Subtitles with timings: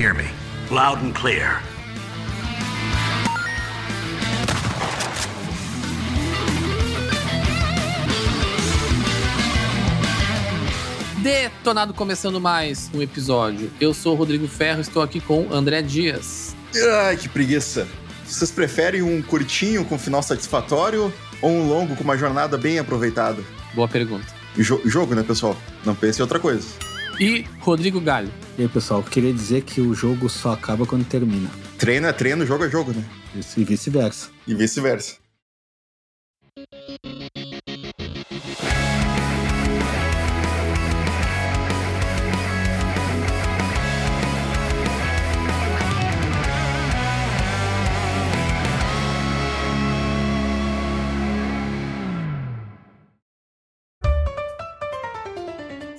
[0.00, 0.24] hear me?
[0.70, 1.62] Loud and clear.
[11.18, 13.70] Detonado começando mais um episódio.
[13.78, 16.56] Eu sou o Rodrigo Ferro, estou aqui com o André Dias.
[17.02, 17.86] Ai, que preguiça.
[18.24, 23.42] Vocês preferem um curtinho com final satisfatório ou um longo com uma jornada bem aproveitada?
[23.74, 24.26] Boa pergunta.
[24.56, 25.54] Jo jogo, né, pessoal?
[25.84, 26.89] Não pense em outra coisa.
[27.20, 28.32] E Rodrigo Galho.
[28.56, 31.50] E aí, pessoal, queria dizer que o jogo só acaba quando termina.
[31.76, 33.04] Treino é treino, jogo é jogo, né?
[33.34, 34.30] Isso, e vice-versa.
[34.46, 35.18] E vice-versa.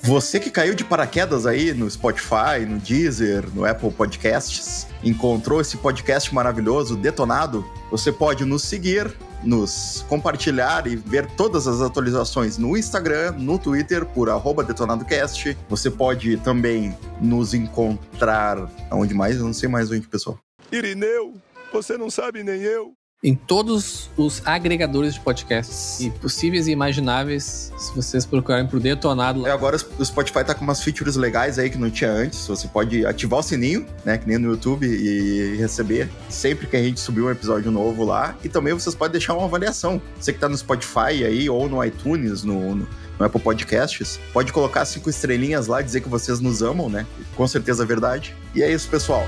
[0.04, 5.78] Você que caiu de paraquedas aí no Spotify, no Deezer, no Apple Podcasts, encontrou esse
[5.78, 12.76] podcast maravilhoso, detonado, você pode nos seguir, nos compartilhar e ver todas as atualizações no
[12.76, 14.28] Instagram, no Twitter, por
[14.64, 15.56] detonadocast.
[15.70, 18.58] Você pode também nos encontrar.
[18.90, 19.38] Aonde mais?
[19.38, 20.40] Eu não sei mais onde, pessoal.
[20.72, 21.36] Irineu,
[21.72, 27.72] você não sabe nem eu em todos os agregadores de podcasts e possíveis e imagináveis,
[27.78, 29.46] se vocês procurarem por Detonado.
[29.46, 32.48] É, agora o Spotify tá com umas features legais aí que não tinha antes.
[32.48, 36.82] Você pode ativar o sininho, né, que nem no YouTube, e receber sempre que a
[36.82, 38.36] gente subir um episódio novo lá.
[38.44, 40.02] E também vocês podem deixar uma avaliação.
[40.20, 42.88] Você que tá no Spotify aí, ou no iTunes, no, no
[43.20, 47.06] no Apple Podcasts, pode colocar cinco estrelinhas lá, dizer que vocês nos amam, né?
[47.36, 48.36] Com certeza é verdade.
[48.56, 49.28] E é isso, pessoal.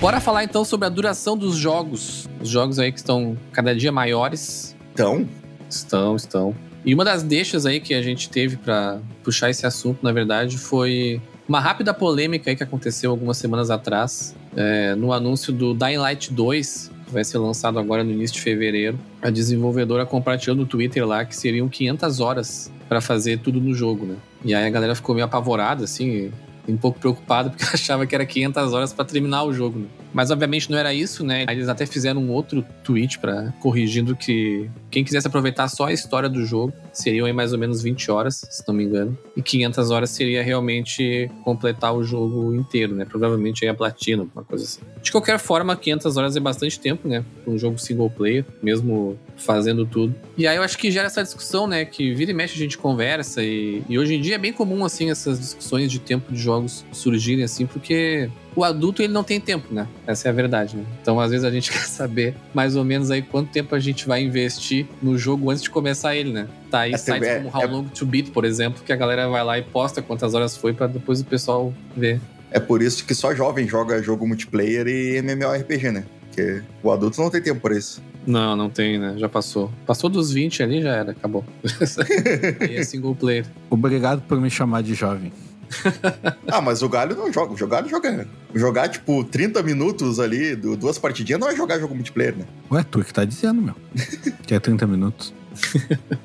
[0.00, 2.26] Bora falar então sobre a duração dos jogos.
[2.40, 4.74] Os jogos aí que estão cada dia maiores.
[4.88, 5.28] Estão?
[5.68, 6.54] Estão, estão.
[6.86, 10.56] E uma das deixas aí que a gente teve para puxar esse assunto, na verdade,
[10.56, 15.98] foi uma rápida polêmica aí que aconteceu algumas semanas atrás, é, no anúncio do Dying
[15.98, 18.98] Light 2, que vai ser lançado agora no início de fevereiro.
[19.20, 24.06] A desenvolvedora compartilhou no Twitter lá que seriam 500 horas para fazer tudo no jogo,
[24.06, 24.16] né?
[24.46, 26.32] E aí a galera ficou meio apavorada, assim,
[26.70, 29.80] um pouco preocupado porque achava que era 500 horas para terminar o jogo.
[29.80, 29.86] Né?
[30.12, 31.44] Mas obviamente não era isso, né?
[31.48, 36.28] Eles até fizeram um outro tweet para corrigindo que quem quisesse aproveitar só a história
[36.28, 39.90] do jogo seriam aí mais ou menos 20 horas, se não me engano, e 500
[39.90, 43.04] horas seria realmente completar o jogo inteiro, né?
[43.04, 44.80] Provavelmente aí a platina, uma coisa assim.
[45.00, 47.24] De qualquer forma, 500 horas é bastante tempo, né?
[47.46, 50.14] Um jogo single player, mesmo fazendo tudo.
[50.36, 51.84] E aí eu acho que gera essa discussão, né?
[51.84, 54.84] Que vira e mexe a gente conversa e, e hoje em dia é bem comum
[54.84, 59.40] assim essas discussões de tempo de jogos surgirem assim, porque o adulto ele não tem
[59.40, 59.86] tempo, né?
[60.06, 60.84] Essa é a verdade, né?
[61.00, 64.06] Então, às vezes a gente quer saber mais ou menos aí quanto tempo a gente
[64.06, 66.48] vai investir no jogo antes de começar ele, né?
[66.70, 68.96] Tá aí é, sites é, como How é, Long to Beat, por exemplo, que a
[68.96, 72.20] galera vai lá e posta quantas horas foi para depois o pessoal ver.
[72.50, 76.04] É por isso que só jovem joga jogo multiplayer e MMORPG, né?
[76.26, 78.02] Porque o adulto não tem tempo por isso.
[78.26, 79.14] Não, não tem, né?
[79.16, 79.70] Já passou.
[79.86, 81.44] Passou dos 20 ali, já era, acabou.
[82.60, 83.46] aí é single player.
[83.70, 85.32] Obrigado por me chamar de jovem.
[86.48, 87.52] ah, mas o Galho não joga.
[87.52, 88.26] O Galho joga.
[88.54, 92.44] Jogar, tipo, 30 minutos ali, duas partidinhas, não é jogar jogo multiplayer, né?
[92.70, 93.74] Ué, tu é que tá dizendo, meu.
[94.46, 95.34] que é 30 minutos.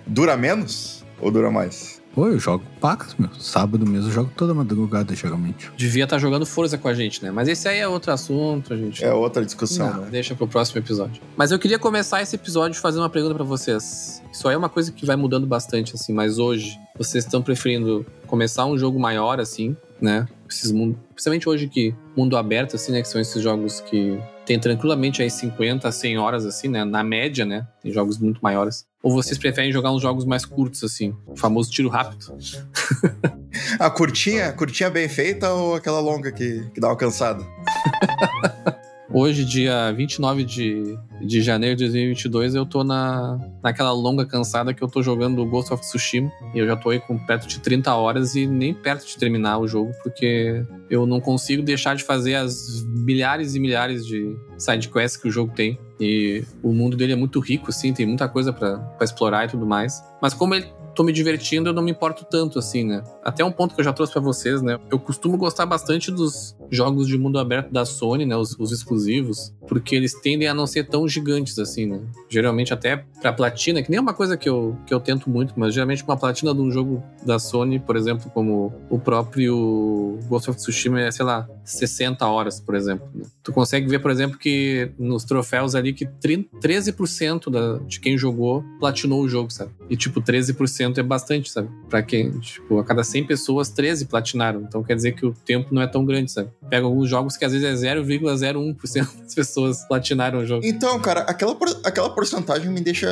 [0.06, 2.02] dura menos ou dura mais?
[2.16, 3.30] Pô, eu jogo pacas, meu.
[3.38, 5.70] Sábado mesmo eu jogo toda madrugada, geralmente.
[5.76, 7.30] Devia estar tá jogando força com a gente, né?
[7.30, 9.04] Mas esse aí é outro assunto, a gente.
[9.04, 10.08] É outra discussão, Não, né?
[10.12, 11.22] Deixa pro próximo episódio.
[11.36, 14.24] Mas eu queria começar esse episódio fazendo uma pergunta para vocês.
[14.32, 18.06] Isso aí é uma coisa que vai mudando bastante, assim, mas hoje vocês estão preferindo
[18.28, 20.26] começar um jogo maior, assim, né?
[20.50, 23.02] Esses mundos, principalmente hoje que mundo aberto, assim, né?
[23.02, 26.84] Que são esses jogos que tem tranquilamente aí 50 a 100 horas, assim, né?
[26.86, 27.68] Na média, né?
[27.82, 28.86] Tem jogos muito maiores.
[29.02, 31.16] Ou vocês preferem jogar uns jogos mais curtos, assim?
[31.26, 32.38] O famoso tiro rápido?
[33.80, 37.44] a curtinha, curtinha bem feita ou aquela longa que, que dá uma cansada?
[39.18, 44.84] Hoje, dia 29 de, de janeiro de 2022, eu tô na, naquela longa cansada que
[44.84, 46.30] eu tô jogando Ghost of Tsushima.
[46.54, 49.58] E eu já tô aí com perto de 30 horas e nem perto de terminar
[49.60, 54.90] o jogo, porque eu não consigo deixar de fazer as milhares e milhares de side
[54.90, 55.80] quests que o jogo tem.
[55.98, 59.66] E o mundo dele é muito rico, assim, tem muita coisa para explorar e tudo
[59.66, 60.04] mais.
[60.22, 63.04] Mas como ele tô me divertindo, eu não me importo tanto assim, né?
[63.24, 64.80] Até um ponto que eu já trouxe para vocês, né?
[64.90, 68.36] Eu costumo gostar bastante dos jogos de mundo aberto da Sony, né?
[68.36, 72.00] Os, os exclusivos, porque eles tendem a não ser tão gigantes assim, né?
[72.30, 75.54] Geralmente até pra platina, que nem é uma coisa que eu, que eu tento muito,
[75.58, 80.50] mas geralmente uma platina de um jogo da Sony, por exemplo, como o próprio Ghost
[80.50, 83.08] of Tsushima é, sei lá, 60 horas, por exemplo.
[83.14, 83.26] Né?
[83.44, 88.18] Tu consegue ver, por exemplo, que nos troféus ali que 30, 13% da, de quem
[88.18, 89.72] jogou platinou o jogo, sabe?
[89.90, 91.70] E tipo, 13% é bastante, sabe?
[91.90, 94.62] Pra quem, tipo, a cada 100 pessoas, 13 platinaram.
[94.62, 96.50] Então quer dizer que o tempo não é tão grande, sabe?
[96.70, 100.66] Pega alguns jogos que às vezes é 0,01% das pessoas platinaram o jogo.
[100.66, 103.08] Então, cara, aquela, por- aquela porcentagem me deixa,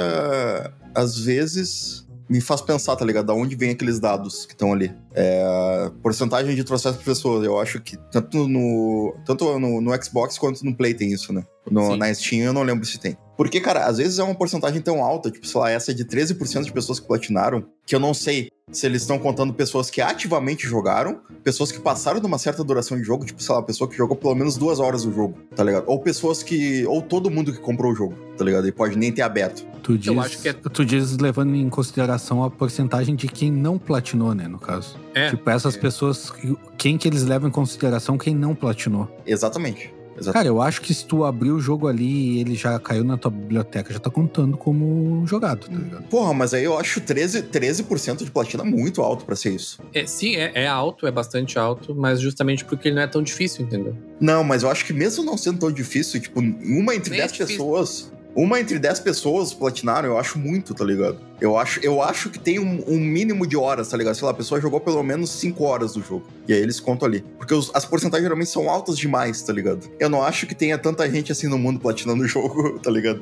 [0.96, 3.26] às vezes, me faz pensar, tá ligado?
[3.28, 4.92] Da onde vem aqueles dados que estão ali.
[5.14, 7.44] É, porcentagem de processos por pessoa.
[7.44, 11.44] Eu acho que tanto no, tanto no, no Xbox quanto no Play tem isso, né?
[11.70, 13.18] No, na Steam eu não lembro se tem.
[13.36, 16.06] Porque, cara, às vezes é uma porcentagem tão alta, tipo, sei lá, essa é de
[16.06, 20.02] 13% de pessoas que platinaram, que eu não sei se eles estão contando pessoas que
[20.02, 23.90] ativamente jogaram, pessoas que passaram de uma certa duração de jogo, tipo, sei lá, pessoa
[23.90, 25.86] que jogou pelo menos duas horas o jogo, tá ligado?
[25.88, 26.86] Ou pessoas que.
[26.86, 28.68] Ou todo mundo que comprou o jogo, tá ligado?
[28.68, 29.66] E pode nem ter aberto.
[29.84, 33.52] Tu diz, Eu acho que é- tu diz levando em consideração a porcentagem de quem
[33.52, 34.98] não platinou, né, no caso.
[35.14, 35.30] É.
[35.30, 35.80] Tipo, essas é.
[35.80, 36.32] pessoas,
[36.78, 39.10] quem que eles levam em consideração quem não platinou.
[39.26, 39.94] Exatamente.
[40.24, 40.34] Exatamente.
[40.34, 43.18] Cara, eu acho que se tu abrir o jogo ali e ele já caiu na
[43.18, 46.04] tua biblioteca, já tá contando como jogado, tá ligado?
[46.04, 47.84] Porra, mas aí eu acho 13%, 13
[48.24, 49.80] de platina muito alto pra ser isso.
[49.94, 53.22] É, sim, é, é alto, é bastante alto, mas justamente porque ele não é tão
[53.22, 53.96] difícil, entendeu?
[54.20, 57.24] Não, mas eu acho que mesmo não sendo tão difícil, tipo, uma entre Nem é
[57.24, 57.58] 10 difícil.
[57.58, 58.12] pessoas.
[58.36, 61.18] Uma entre 10 pessoas platinaram, eu acho muito, tá ligado?
[61.40, 64.16] Eu acho, eu acho que tem um, um mínimo de horas, tá ligado?
[64.16, 66.26] Sei lá, a pessoa jogou pelo menos 5 horas do jogo.
[66.48, 67.24] E aí eles contam ali.
[67.38, 69.88] Porque os- as porcentagens geralmente são altas demais, tá ligado?
[70.00, 73.22] Eu não acho que tenha tanta gente assim no mundo platinando o jogo, tá ligado?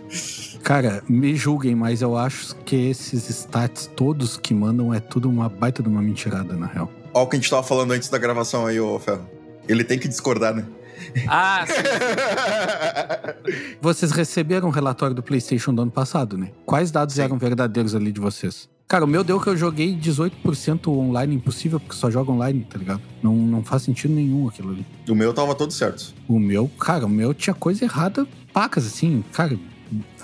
[0.63, 5.49] Cara, me julguem, mas eu acho que esses stats todos que mandam é tudo uma
[5.49, 6.89] baita de uma mentirada, na real.
[7.13, 9.27] Ó, o que a gente tava falando antes da gravação aí, ô Ferro.
[9.67, 10.65] Ele tem que discordar, né?
[11.27, 11.73] Ah, sim.
[13.81, 16.51] Vocês receberam o relatório do PlayStation do ano passado, né?
[16.65, 17.21] Quais dados Sim.
[17.23, 18.69] eram verdadeiros ali de vocês?
[18.87, 22.77] Cara, o meu deu que eu joguei 18% online impossível, porque só joga online, tá
[22.77, 23.01] ligado?
[23.23, 24.85] Não, não faz sentido nenhum aquilo ali.
[25.09, 26.13] o meu tava todo certo.
[26.27, 29.57] O meu, cara, o meu tinha coisa errada, pacas, assim, cara,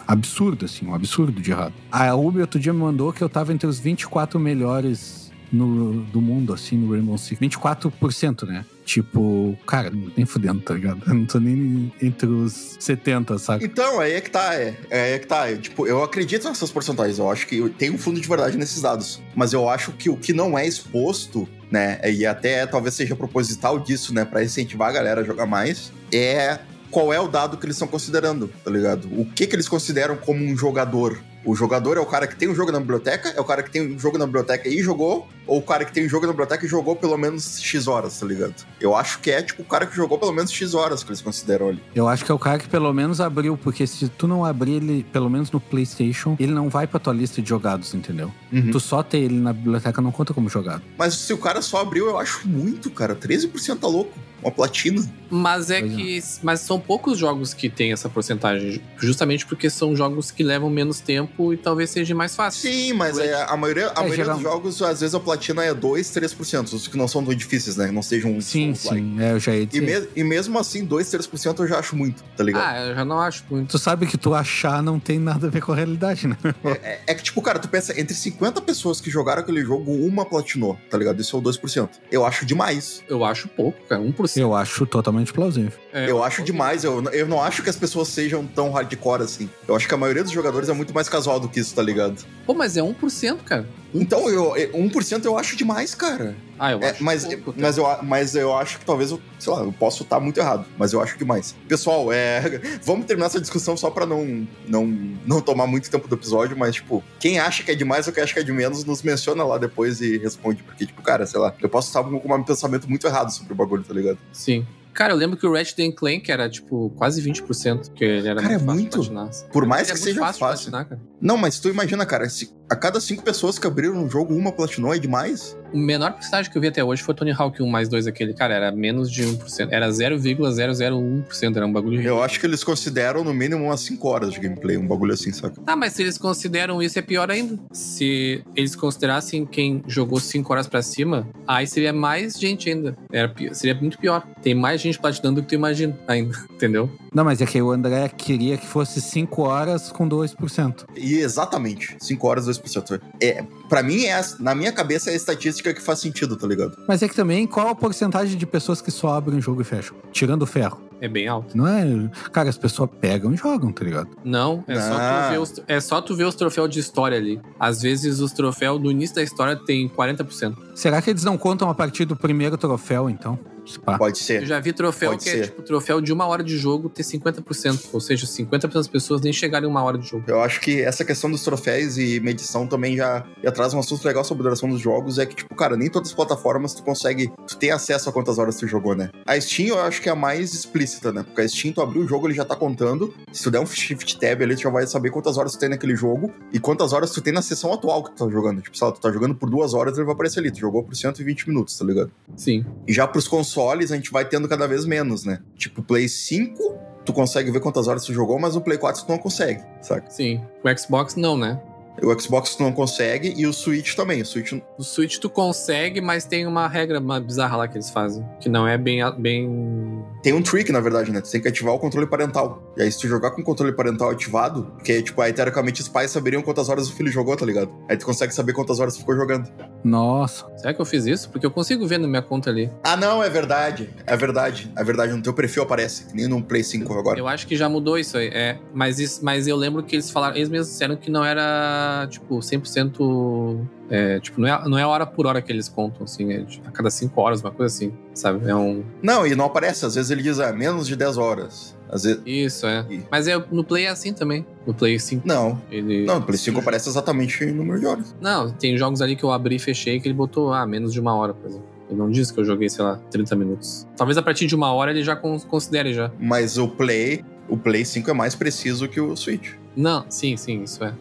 [0.05, 1.73] absurdo, assim, um absurdo de errado.
[1.89, 6.21] A Ubi outro dia me mandou que eu tava entre os 24 melhores no, do
[6.21, 7.39] mundo, assim, no Rainbow Six.
[7.39, 8.65] 24%, né?
[8.85, 11.01] Tipo, cara, nem fudendo, tá ligado?
[11.07, 13.65] Eu não tô nem entre os 70, sabe?
[13.65, 14.77] Então, aí é que tá, é.
[14.89, 15.49] É aí é que tá.
[15.49, 17.19] É, tipo, eu acredito nessas porcentagens.
[17.19, 19.21] Eu acho que tem um fundo de verdade nesses dados.
[19.35, 21.99] Mas eu acho que o que não é exposto, né?
[22.09, 24.23] E até talvez seja proposital disso, né?
[24.23, 26.59] Pra incentivar a galera a jogar mais, é
[26.89, 29.07] qual é o dado que eles estão considerando, tá ligado?
[29.19, 31.21] O que que eles consideram como um jogador?
[31.45, 33.29] O jogador é o cara que tem um jogo na biblioteca?
[33.29, 35.27] É o cara que tem um jogo na biblioteca e jogou?
[35.45, 38.19] Ou o cara que tem um jogo na biblioteca e jogou pelo menos X horas,
[38.19, 38.53] tá ligado?
[38.81, 41.21] Eu acho que é, tipo, o cara que jogou pelo menos X horas que eles
[41.21, 41.81] consideram ali.
[41.95, 44.73] Eu acho que é o cara que pelo menos abriu, porque se tu não abrir
[44.73, 48.31] ele, pelo menos no PlayStation, ele não vai pra tua lista de jogados, entendeu?
[48.51, 48.71] Uhum.
[48.71, 50.81] Tu só ter ele na biblioteca não conta como jogado.
[50.97, 53.15] Mas se o cara só abriu, eu acho muito, cara.
[53.15, 54.11] 13% tá louco.
[54.47, 55.03] Uma platina.
[55.29, 56.23] Mas é Pois que.
[56.41, 58.81] Mas são poucos jogos que tem essa porcentagem.
[58.97, 62.61] Justamente porque são jogos que levam menos tempo e talvez seja mais fácil.
[62.69, 65.73] Sim, mas é, a maioria, a É, maioria dos jogos, às vezes a platina é
[65.73, 66.71] 2, 3%.
[66.73, 67.91] Os que não são tão difíceis, né?
[67.91, 69.81] Não sejam um Sim, sim, é, eu já ia E, dizer.
[70.01, 72.63] me- e mesmo assim, 2, 3% eu já acho muito, tá ligado?
[72.65, 73.69] Ah, eu já não acho muito.
[73.71, 76.37] Tu sabe que tu achar não tem nada a ver com a realidade, né?
[76.81, 80.23] É, é que, tipo, cara, tu pensa, entre 50 pessoas que jogaram aquele jogo, uma
[80.23, 81.19] platinou, tá ligado?
[81.19, 81.89] Isso é o 2%.
[82.09, 83.03] Eu acho demais.
[83.09, 84.01] Eu acho pouco, cara.
[84.01, 84.36] 1%.
[84.39, 85.71] Eu acho totalmente plausível.
[85.91, 86.83] É, eu acho demais.
[86.83, 89.49] Eu, eu não acho que as pessoas sejam tão hardcore assim.
[89.67, 91.81] Eu acho que a maioria dos jogadores é muito mais casual do que isso, tá
[91.81, 92.23] ligado?
[92.45, 93.67] Pô, mas é 1%, cara.
[93.93, 96.35] Então, eu, eu- 1% eu acho demais, cara.
[96.59, 99.53] Ah, eu É, acho mas, pouco, mas, eu, mas eu acho que talvez eu, sei
[99.53, 101.55] lá, eu posso estar muito errado, mas eu acho demais.
[101.67, 102.41] Pessoal, é,
[102.83, 104.85] vamos terminar essa discussão só pra não, não,
[105.25, 108.23] não tomar muito tempo do episódio, mas, tipo, quem acha que é demais ou quem
[108.23, 111.39] acha que é de menos, nos menciona lá depois e responde, porque, tipo, cara, sei
[111.39, 114.17] lá, eu posso estar com um pensamento muito errado sobre o bagulho, tá ligado?
[114.33, 114.65] Sim.
[114.93, 118.55] Cara, eu lembro que o Ratchet Clank era, tipo, quase 20%, que ele era Cara,
[118.55, 119.45] é muito fácil muito.
[119.53, 120.71] Por mais é que muito seja fácil fácil.
[120.71, 121.01] platinar, cara.
[121.21, 124.51] Não, mas tu imagina, cara, se a cada cinco pessoas que abriram um jogo, uma
[124.51, 125.57] platinou é demais?
[125.71, 128.33] O menor porcentagem que eu vi até hoje foi Tony Hawk 1 mais 2 aquele.
[128.33, 129.69] Cara, era menos de 1%.
[129.71, 131.55] Era 0,001%.
[131.55, 134.77] Era um bagulho Eu acho que eles consideram no mínimo umas 5 horas de gameplay,
[134.77, 135.61] um bagulho assim, saca?
[135.61, 137.59] Tá, mas se eles consideram isso, é pior ainda.
[137.71, 142.97] Se eles considerassem quem jogou 5 horas pra cima, aí seria mais gente ainda.
[143.11, 144.25] Era, seria muito pior.
[144.41, 146.89] Tem mais gente platinando do que tu imagina ainda, entendeu?
[147.13, 150.85] Não, mas é que o André queria que fosse 5 horas com 2%.
[150.95, 153.01] E exatamente, 5 horas, 92%.
[153.21, 156.47] É, pra mim, é, a- na minha cabeça, é a estatística que faz sentido, tá
[156.47, 156.77] ligado?
[156.87, 159.63] Mas é que também, qual a porcentagem de pessoas que só abrem o jogo e
[159.63, 159.95] fecham?
[160.11, 160.81] Tirando o ferro.
[160.99, 161.55] É bem alto.
[161.55, 161.85] Não é.
[162.31, 164.09] Cara, as pessoas pegam e jogam, tá ligado?
[164.25, 164.97] Não, é, Só, Não.
[164.97, 167.39] tu ver os, é só tu ver os troféus de história ali.
[167.59, 170.57] Às vezes os troféus do início da história tem 40%.
[170.73, 173.37] Será que eles não contam a partir do primeiro troféu, então?
[173.67, 173.97] Se pá.
[173.97, 174.45] Pode Eu ser.
[174.45, 175.43] já vi troféu Pode que é ser.
[175.47, 177.89] tipo troféu de uma hora de jogo ter 50%.
[177.93, 180.23] Ou seja, 50% das pessoas nem chegaram em uma hora de jogo.
[180.27, 184.05] Eu acho que essa questão dos troféus e medição também já, já traz um assunto
[184.05, 185.19] legal sobre a duração dos jogos.
[185.19, 188.37] É que, tipo, cara, nem todas as plataformas tu consegue tu ter acesso a quantas
[188.37, 189.09] horas tu jogou, né?
[189.25, 191.23] A Steam eu acho que é a mais explícita, né?
[191.23, 193.13] Porque a Steam, tu abriu o jogo, ele já tá contando.
[193.31, 195.69] Se tu der um shift tab ali, tu já vai saber quantas horas tu tem
[195.69, 198.61] naquele jogo e quantas horas tu tem na sessão atual que tu tá jogando.
[198.61, 200.51] Tipo, sei lá, tu tá jogando por duas horas, ele vai aparecer ali.
[200.51, 202.11] Tu jogou por 120 minutos, tá ligado?
[202.35, 202.65] Sim.
[202.87, 203.56] E já pros consoles,
[203.91, 205.39] a gente vai tendo cada vez menos, né?
[205.55, 209.09] Tipo, Play 5, tu consegue ver quantas horas tu jogou, mas o Play 4 tu
[209.09, 210.09] não consegue, saca?
[210.09, 210.41] Sim.
[210.63, 211.59] O Xbox não, né?
[212.01, 214.21] O Xbox tu não consegue e o Switch também.
[214.21, 217.89] O Switch No Switch tu consegue, mas tem uma regra uma bizarra lá que eles
[217.89, 218.23] fazem.
[218.39, 218.99] Que não é bem.
[219.17, 220.05] bem...
[220.21, 221.21] tem um trick, na verdade, né?
[221.21, 222.73] Tu tem que ativar o controle parental.
[222.77, 225.87] E aí, se tu jogar com o controle parental ativado, porque, tipo, aí, teoricamente, os
[225.87, 227.71] pais saberiam quantas horas o filho jogou, tá ligado?
[227.89, 229.49] Aí tu consegue saber quantas horas tu ficou jogando.
[229.83, 230.45] Nossa.
[230.57, 231.29] Será que eu fiz isso?
[231.29, 232.69] Porque eu consigo ver na minha conta ali.
[232.83, 233.89] Ah, não, é verdade.
[234.05, 234.71] É verdade.
[234.75, 235.13] É verdade.
[235.13, 237.19] No teu perfil aparece, que nem no Play 5 agora.
[237.19, 238.29] Eu acho que já mudou isso aí.
[238.33, 242.07] É, mas, isso, mas eu lembro que eles falaram, eles mesmos disseram que não era,
[242.09, 243.67] tipo, 100%.
[243.89, 246.61] É, tipo, não é, não é hora por hora que eles contam, assim, é de-
[246.65, 248.47] a cada 5 horas, uma coisa assim, sabe?
[248.49, 248.83] É um.
[249.01, 249.85] Não, e não aparece.
[249.85, 251.75] Às vezes ele diz, ah, menos de 10 horas.
[251.89, 252.21] Às vezes.
[252.25, 252.85] Isso, é.
[252.89, 253.03] Ih.
[253.09, 254.45] Mas é, no Play é assim também.
[254.65, 255.25] No Play 5.
[255.25, 255.61] Não.
[255.71, 258.13] Ele, Não, no Play 5 aparece exatamente o número de horas.
[258.19, 260.99] Não, tem jogos ali que eu abri e fechei que ele botou, ah, menos de
[260.99, 261.65] uma hora, por exemplo.
[261.89, 263.87] Ele não disse que eu joguei, sei lá, 30 minutos.
[263.95, 266.11] Talvez a partir de uma hora ele já con- considere já.
[266.19, 267.23] Mas o Play.
[267.47, 269.53] O Play 5 é mais preciso que o Switch.
[269.77, 270.91] Não, sim, sim, isso é.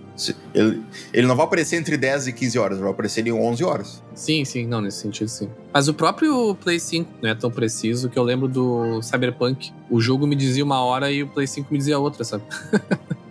[0.55, 4.03] Ele, ele não vai aparecer entre 10 e 15 horas, vai aparecer em 11 horas.
[4.15, 5.49] Sim, sim, não, nesse sentido sim.
[5.73, 9.73] Mas o próprio Play 5 não é tão preciso que eu lembro do Cyberpunk.
[9.91, 12.45] O jogo me dizia uma hora e o Play 5 me dizia outra, sabe?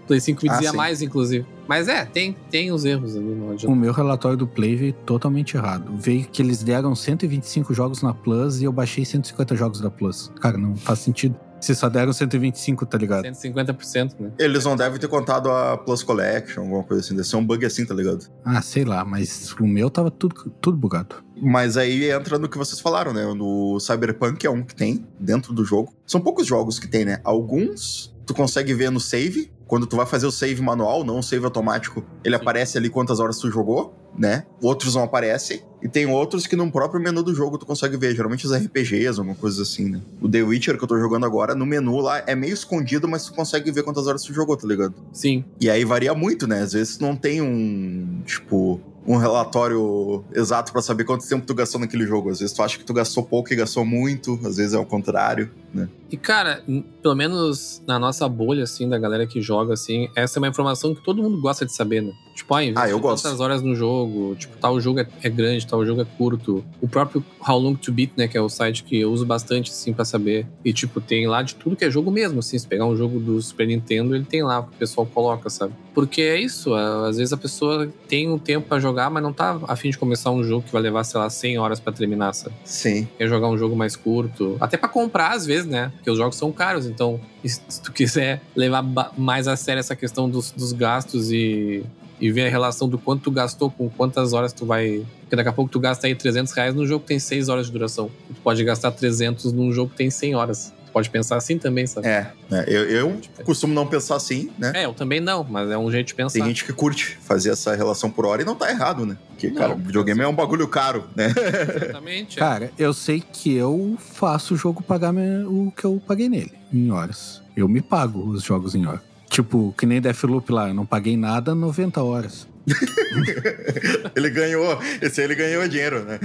[0.04, 0.78] o Play 5 me Ah, dizia sim.
[0.78, 1.46] mais, inclusive.
[1.68, 3.76] Mas é, tem, tem os erros ali, não O adianta.
[3.76, 5.92] meu relatório do Play veio totalmente errado.
[5.96, 10.32] Veio que eles deram 125 jogos na Plus e eu baixei 150 jogos da Plus.
[10.42, 11.36] Cara, não faz sentido.
[11.66, 13.26] Se só deram 125, tá ligado?
[13.26, 14.32] 150%, né?
[14.38, 17.16] Eles não devem ter contado a Plus Collection, alguma coisa assim.
[17.16, 18.24] Deve ser um bug assim, tá ligado?
[18.44, 21.16] Ah, sei lá, mas o meu tava tudo, tudo bugado.
[21.42, 23.26] Mas aí entra no que vocês falaram, né?
[23.34, 25.92] No Cyberpunk é um que tem dentro do jogo.
[26.06, 27.20] São poucos jogos que tem, né?
[27.24, 29.52] Alguns tu consegue ver no save.
[29.68, 32.42] Quando tu vai fazer o save manual, não o save automático, ele Sim.
[32.42, 34.46] aparece ali quantas horas tu jogou, né?
[34.62, 35.62] Outros não aparecem.
[35.82, 38.16] E tem outros que no próprio menu do jogo tu consegue ver.
[38.16, 40.02] Geralmente os RPGs, alguma coisa assim, né?
[40.22, 43.26] O The Witcher que eu tô jogando agora, no menu lá é meio escondido, mas
[43.26, 44.94] tu consegue ver quantas horas tu jogou, tá ligado?
[45.12, 45.44] Sim.
[45.60, 46.62] E aí varia muito, né?
[46.62, 51.80] Às vezes não tem um, tipo, um relatório exato pra saber quanto tempo tu gastou
[51.80, 52.30] naquele jogo.
[52.30, 54.86] Às vezes tu acha que tu gastou pouco e gastou muito, às vezes é o
[54.86, 55.88] contrário, né?
[56.10, 56.64] E, cara,
[57.02, 60.96] pelo menos na nossa bolha, assim, da galera que joga, assim, essa é uma informação
[60.96, 62.14] que todo mundo gosta de saber, né?
[62.36, 63.24] Tipo, ah, Ah, eu gosto.
[63.24, 66.64] tantas horas no jogo, tipo, tal jogo é, é grande, tal jogo é curto.
[66.82, 69.72] O próprio How Long To Beat, né, que é o site que eu uso bastante,
[69.72, 70.46] assim, pra saber.
[70.64, 73.20] E, tipo, tem lá de tudo que é jogo mesmo, assim, se pegar um jogo
[73.22, 75.74] do Super Nintendo, ele tem lá o que o pessoal coloca, sabe?
[75.94, 79.58] Porque é isso, às vezes a pessoa tem um tempo pra jogar, mas não tá
[79.70, 82.54] afim de começar um jogo que vai levar, sei lá, 100 horas pra terminar, sabe?
[82.66, 83.08] Sim.
[83.18, 84.58] quer jogar um jogo mais curto.
[84.60, 85.90] Até pra comprar, às vezes, né?
[85.96, 88.84] Porque os jogos são caros, então se tu quiser levar
[89.18, 91.82] mais a sério essa questão dos, dos gastos e,
[92.20, 95.06] e ver a relação do quanto tu gastou com quantas horas tu vai.
[95.22, 97.66] Porque daqui a pouco tu gasta aí 300 reais num jogo que tem 6 horas
[97.68, 98.10] de duração.
[98.28, 100.74] Tu pode gastar 300 num jogo que tem 100 horas.
[100.86, 102.08] Tu pode pensar assim também, sabe?
[102.08, 102.64] É, né?
[102.68, 104.72] eu, eu costumo não pensar assim, né?
[104.76, 106.40] É, eu também não, mas é um jeito de pensar.
[106.40, 109.18] Tem gente que curte fazer essa relação por hora e não tá errado, né?
[109.28, 111.34] Porque, Não, cara, videogame é um bagulho caro, né?
[111.76, 112.38] Exatamente.
[112.38, 112.40] é.
[112.40, 116.54] Cara, eu sei que eu faço o jogo pagar me- o que eu paguei nele,
[116.72, 117.42] em horas.
[117.58, 119.02] Eu me pago os jogos em hora.
[119.30, 122.48] Tipo, que nem Deathloop lá, eu não paguei nada 90 horas.
[124.16, 126.20] ele ganhou, esse aí ele ganhou dinheiro, né?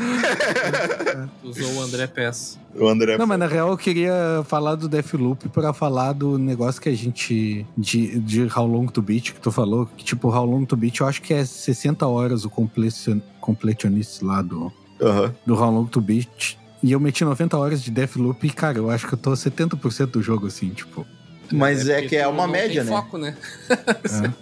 [1.44, 2.58] Usou o André Pes.
[2.74, 3.18] O André.
[3.18, 6.96] Não, mas na real eu queria falar do Deathloop pra falar do negócio que a
[6.96, 7.66] gente.
[7.76, 9.86] de, de How Long to Beat, que tu falou.
[9.96, 14.22] Que tipo, How Long to Beat eu acho que é 60 horas o completion, completionist
[14.22, 15.34] lá do, Aham.
[15.44, 16.56] do How Long to Beat.
[16.82, 20.06] E eu meti 90 horas de Deathloop e, cara, eu acho que eu tô 70%
[20.06, 21.06] do jogo, assim, tipo.
[21.52, 22.96] Mas é, porque que é uma não média, tem né?
[22.96, 23.36] foco, né?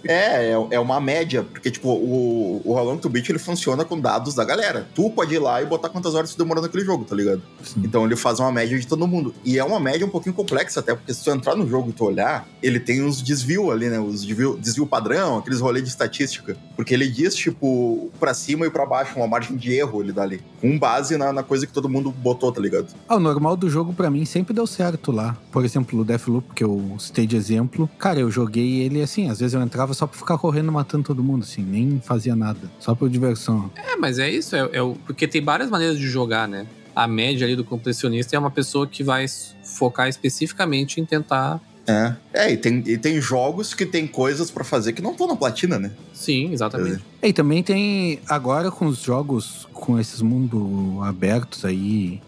[0.03, 3.85] É, é, é uma média, porque, tipo, o, o How Long to Beat ele funciona
[3.85, 4.87] com dados da galera.
[4.95, 7.41] Tu pode ir lá e botar quantas horas tu demorou naquele jogo, tá ligado?
[7.63, 7.81] Sim.
[7.83, 9.33] Então ele faz uma média de todo mundo.
[9.45, 11.93] E é uma média um pouquinho complexa, até, porque se tu entrar no jogo e
[11.93, 13.99] tu olhar, ele tem uns desvio ali, né?
[13.99, 16.57] Os desvio, desvio padrão, aqueles rolês de estatística.
[16.75, 20.23] Porque ele diz, tipo, pra cima e pra baixo, uma margem de erro ele dá
[20.23, 20.41] ali.
[20.61, 22.87] Com base na, na coisa que todo mundo botou, tá ligado?
[23.07, 25.37] Ah, o normal do jogo pra mim sempre deu certo lá.
[25.51, 27.89] Por exemplo, o Deathloop, que eu citei de exemplo.
[27.97, 31.23] Cara, eu joguei ele assim, às vezes eu entrava só pra ficar correndo matando todo
[31.23, 32.69] mundo, assim, nem fazia nada.
[32.79, 33.71] Só por diversão.
[33.75, 36.65] É, mas é isso, é, é o- porque tem várias maneiras de jogar, né?
[36.95, 39.25] A média ali do completionista é uma pessoa que vai
[39.63, 41.61] focar especificamente em tentar.
[41.87, 42.13] É.
[42.33, 45.35] É, e tem, e tem jogos que tem coisas pra fazer que não estão na
[45.35, 45.91] platina, né?
[46.13, 47.03] Sim, exatamente.
[47.23, 50.61] E também tem, agora com os jogos, com esses mundos
[51.03, 52.21] abertos aí,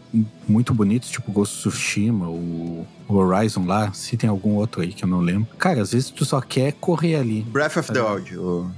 [0.48, 5.04] muito bonitos, tipo Ghost of Tsushima, o Horizon lá, se tem algum outro aí que
[5.04, 5.48] eu não lembro.
[5.58, 7.42] Cara, às vezes tu só quer correr ali.
[7.44, 8.04] Breath of the É.
[8.04, 8.72] Wild.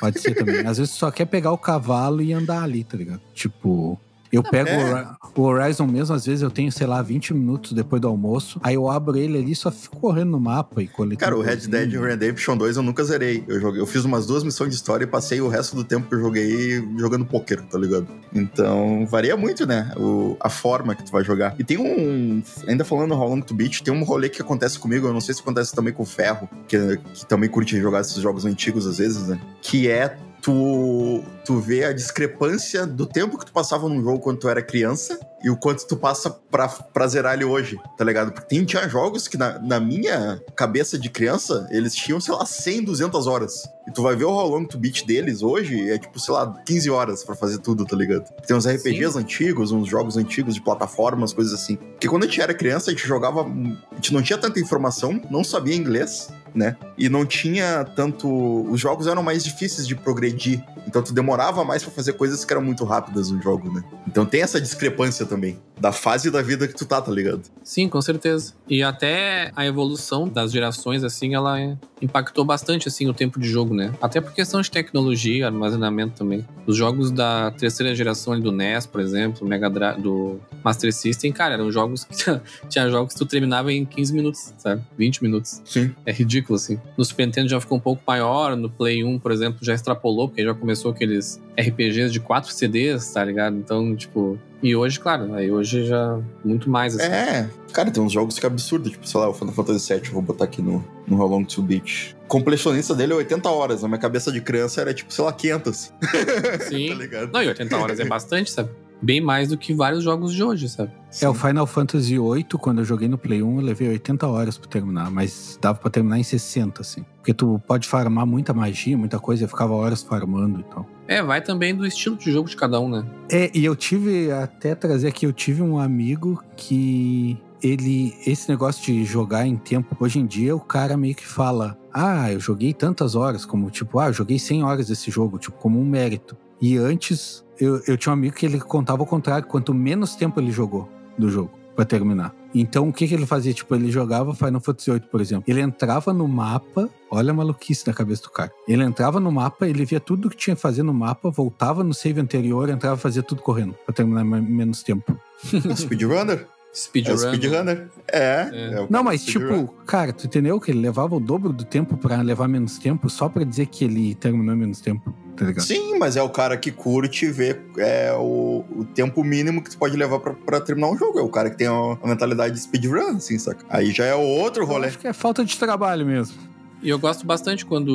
[0.00, 0.66] Pode ser também.
[0.66, 3.20] Às vezes tu só quer pegar o cavalo e andar ali, tá ligado?
[3.32, 3.98] Tipo.
[4.32, 4.76] Eu pego é.
[4.76, 8.08] o Hori- o Horizon mesmo, às vezes eu tenho, sei lá, 20 minutos depois do
[8.08, 8.58] almoço.
[8.62, 11.18] Aí eu abro ele ali e só fico correndo no mapa e coletando.
[11.20, 11.56] Cara, o Red.
[11.68, 13.44] Dead Redemption 2 eu nunca zerei.
[13.46, 16.08] Eu, joguei, eu fiz umas duas missões de história e passei o resto do tempo
[16.08, 18.06] que eu joguei jogando poker, tá ligado?
[18.34, 19.92] Então, varia muito, né?
[19.96, 21.54] O, a forma que tu vai jogar.
[21.58, 22.42] E tem um.
[22.66, 25.34] Ainda falando How Long to Beat, tem um rolê que acontece comigo, eu não sei
[25.34, 28.98] se acontece também com o Ferro, que, que também curte jogar esses jogos antigos às
[28.98, 29.38] vezes, né?
[29.60, 34.40] Que é tu, tu vê a discrepância do tempo que tu passava num jogo quando
[34.40, 38.32] tu era criança e o quanto tu passa pra, pra zerar ele hoje, tá ligado?
[38.32, 42.44] Porque tem, tinha jogos que na, na minha cabeça de criança, eles tinham, sei lá,
[42.44, 43.62] 100, 200 horas.
[43.88, 46.52] E tu vai ver o How Long to Beat deles hoje, é tipo, sei lá,
[46.64, 48.24] 15 horas pra fazer tudo, tá ligado?
[48.46, 51.76] Tem uns RPGs antigos, uns jogos antigos de plataformas, coisas assim.
[51.76, 53.42] Porque quando a gente era criança, a gente jogava...
[53.42, 56.76] A gente não tinha tanta informação, não sabia inglês, né?
[56.96, 58.28] E não tinha tanto.
[58.70, 60.62] Os jogos eram mais difíceis de progredir.
[60.86, 63.82] Então tu demorava mais pra fazer coisas que eram muito rápidas no jogo, né?
[64.06, 65.58] Então tem essa discrepância também.
[65.80, 67.42] Da fase da vida que tu tá, tá ligado?
[67.64, 68.54] Sim, com certeza.
[68.68, 71.58] E até a evolução das gerações, assim, ela
[72.00, 73.92] impactou bastante, assim, o tempo de jogo, né?
[74.00, 76.46] Até por questão de tecnologia, armazenamento também.
[76.66, 81.32] Os jogos da terceira geração ali do NES, por exemplo, Mega Drive, do Master System,
[81.32, 82.16] cara, eram jogos que
[82.68, 84.82] tinha jogos que tu terminava em 15 minutos, sabe?
[84.98, 85.62] 20 minutos.
[85.64, 85.92] Sim.
[86.04, 86.78] É ridículo, assim.
[86.96, 90.28] No Super Nintendo já ficou um pouco maior, no Play 1, por exemplo, já extrapolou,
[90.28, 93.56] porque já começou aqueles RPGs de 4 CDs, tá ligado?
[93.56, 94.38] Então, tipo.
[94.62, 97.10] E hoje, claro, aí hoje já muito mais, assim.
[97.12, 97.48] É.
[97.72, 98.88] Cara, tem uns jogos que é absurdo.
[98.88, 101.44] Tipo, sei lá, o Final Fantasy VII, eu vou botar aqui no, no How Long
[101.44, 102.14] to Beat.
[102.28, 103.82] Completionista dele é 80 horas.
[103.82, 105.92] Na minha cabeça de criança era tipo, sei lá, 500.
[106.68, 106.88] Sim.
[106.88, 107.32] tá ligado?
[107.32, 108.70] Não, e 80 horas é bastante, sabe?
[109.02, 110.92] Bem mais do que vários jogos de hoje, sabe?
[111.20, 114.56] É, o Final Fantasy VIII, quando eu joguei no Play 1, eu levei 80 horas
[114.56, 117.04] pra terminar, mas dava pra terminar em 60, assim.
[117.16, 120.88] Porque tu pode farmar muita magia, muita coisa, eu ficava horas farmando e tal.
[121.08, 123.04] É, vai também do estilo de jogo de cada um, né?
[123.30, 128.84] É, e eu tive, até trazer aqui, eu tive um amigo que ele, esse negócio
[128.84, 132.72] de jogar em tempo, hoje em dia o cara meio que fala, ah, eu joguei
[132.72, 136.36] tantas horas, como tipo, ah, eu joguei 100 horas desse jogo, tipo, como um mérito.
[136.62, 140.38] E antes, eu, eu tinha um amigo que ele contava o contrário, quanto menos tempo
[140.38, 142.32] ele jogou do jogo pra terminar.
[142.54, 143.52] Então, o que que ele fazia?
[143.52, 145.44] Tipo, ele jogava Final Fantasy VIII, por exemplo.
[145.48, 148.52] Ele entrava no mapa, olha a maluquice da cabeça do cara.
[148.68, 151.92] Ele entrava no mapa, ele via tudo que tinha que fazer no mapa, voltava no
[151.92, 155.18] save anterior, entrava e fazia tudo correndo, pra terminar menos tempo.
[155.74, 156.46] Speedrunner?
[156.72, 157.18] É o Speedrun.
[157.18, 157.88] speedrunner.
[158.10, 158.48] É.
[158.50, 158.72] É.
[158.74, 161.98] é o Não, mas tipo, cara, tu entendeu que ele levava o dobro do tempo
[161.98, 165.64] pra levar menos tempo só pra dizer que ele terminou em menos tempo, tá ligado?
[165.66, 169.76] Sim, mas é o cara que curte ver é, o, o tempo mínimo que tu
[169.76, 171.18] pode levar pra, pra terminar um jogo.
[171.18, 173.64] É o cara que tem a, a mentalidade de speedrun, assim, saca?
[173.68, 174.86] Aí já é outro Eu rolê.
[174.88, 176.38] acho que é falta de trabalho mesmo.
[176.82, 177.90] E eu gosto bastante quando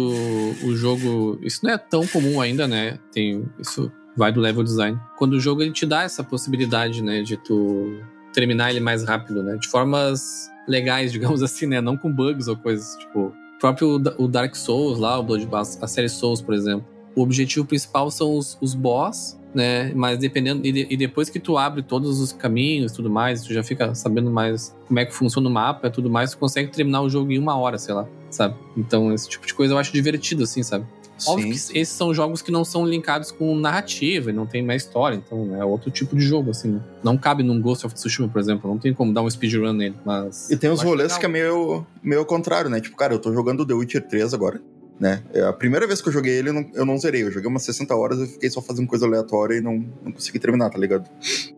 [0.63, 1.39] o jogo.
[1.41, 2.99] Isso não é tão comum ainda, né?
[3.11, 3.43] Tem.
[3.59, 4.99] Isso vai do level design.
[5.17, 7.21] Quando o jogo ele te dá essa possibilidade, né?
[7.21, 7.99] De tu
[8.37, 9.57] terminar ele mais rápido, né?
[9.59, 11.81] De formas legais, digamos assim, né?
[11.81, 12.95] Não com bugs ou coisas.
[12.97, 16.85] Tipo, o próprio o Dark Souls lá, o Blood, a a série Souls, por exemplo.
[17.15, 19.91] O objetivo principal são os, os boss, né?
[19.95, 20.63] Mas dependendo.
[20.67, 23.95] E, de- e depois que tu abre todos os caminhos tudo mais, tu já fica
[23.95, 27.09] sabendo mais como é que funciona o mapa e tudo mais, tu consegue terminar o
[27.09, 28.53] jogo em uma hora, sei lá, sabe?
[28.77, 30.85] Então, esse tipo de coisa eu acho divertido, assim, sabe?
[31.25, 31.73] Óbvio Sim.
[31.73, 35.15] que esses são jogos que não são linkados com narrativa e não tem mais história,
[35.15, 36.81] então é outro tipo de jogo, assim, né?
[37.03, 39.95] Não cabe num Ghost of Tsushima, por exemplo, não tem como dar um speedrun nele,
[40.05, 40.49] mas...
[40.49, 41.19] E tem uns rolês legal.
[41.19, 42.79] que é meio, meio ao contrário, né?
[42.79, 44.61] Tipo, cara, eu tô jogando The Witcher 3 agora.
[44.99, 45.23] Né?
[45.33, 47.23] É a primeira vez que eu joguei ele, eu não, eu zerei.
[47.23, 50.39] Eu joguei umas 60 horas e fiquei só fazendo coisa aleatória e não, não consegui
[50.39, 51.09] terminar, tá ligado?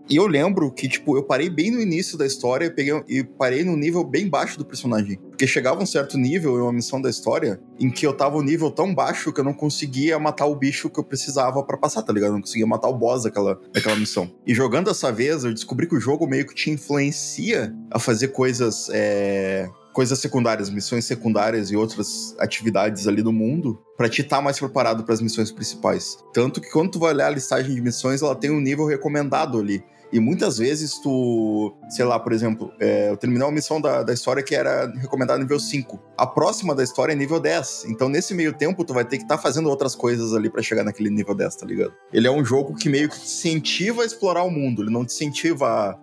[0.10, 3.64] E eu lembro que, tipo, eu parei bem no início da história peguei, e parei
[3.64, 5.18] no nível bem baixo do personagem.
[5.30, 8.42] Porque chegava um certo nível em uma missão da história em que eu tava um
[8.42, 12.02] nível tão baixo que eu não conseguia matar o bicho que eu precisava para passar,
[12.02, 12.30] tá ligado?
[12.30, 14.30] Eu não conseguia matar o boss daquela, daquela missão.
[14.46, 18.30] E jogando dessa vez, eu descobri que o jogo meio que te influencia a fazer
[18.30, 18.90] coisas.
[18.92, 24.42] É coisas secundárias, missões secundárias e outras atividades ali do mundo, para te estar tá
[24.42, 26.18] mais preparado para as missões principais.
[26.34, 29.60] Tanto que quando tu vai olhar a listagem de missões, ela tem um nível recomendado
[29.60, 29.84] ali.
[30.12, 34.12] E muitas vezes tu, sei lá, por exemplo, é, eu terminei uma missão da, da
[34.12, 36.00] história que era recomendada nível 5.
[36.18, 37.86] A próxima da história é nível 10.
[37.90, 40.64] Então, nesse meio tempo, tu vai ter que estar tá fazendo outras coisas ali para
[40.64, 41.94] chegar naquele nível 10, tá ligado?
[42.12, 44.82] Ele é um jogo que meio que te incentiva a explorar o mundo.
[44.82, 45.68] Ele não te incentiva.
[45.68, 46.00] A,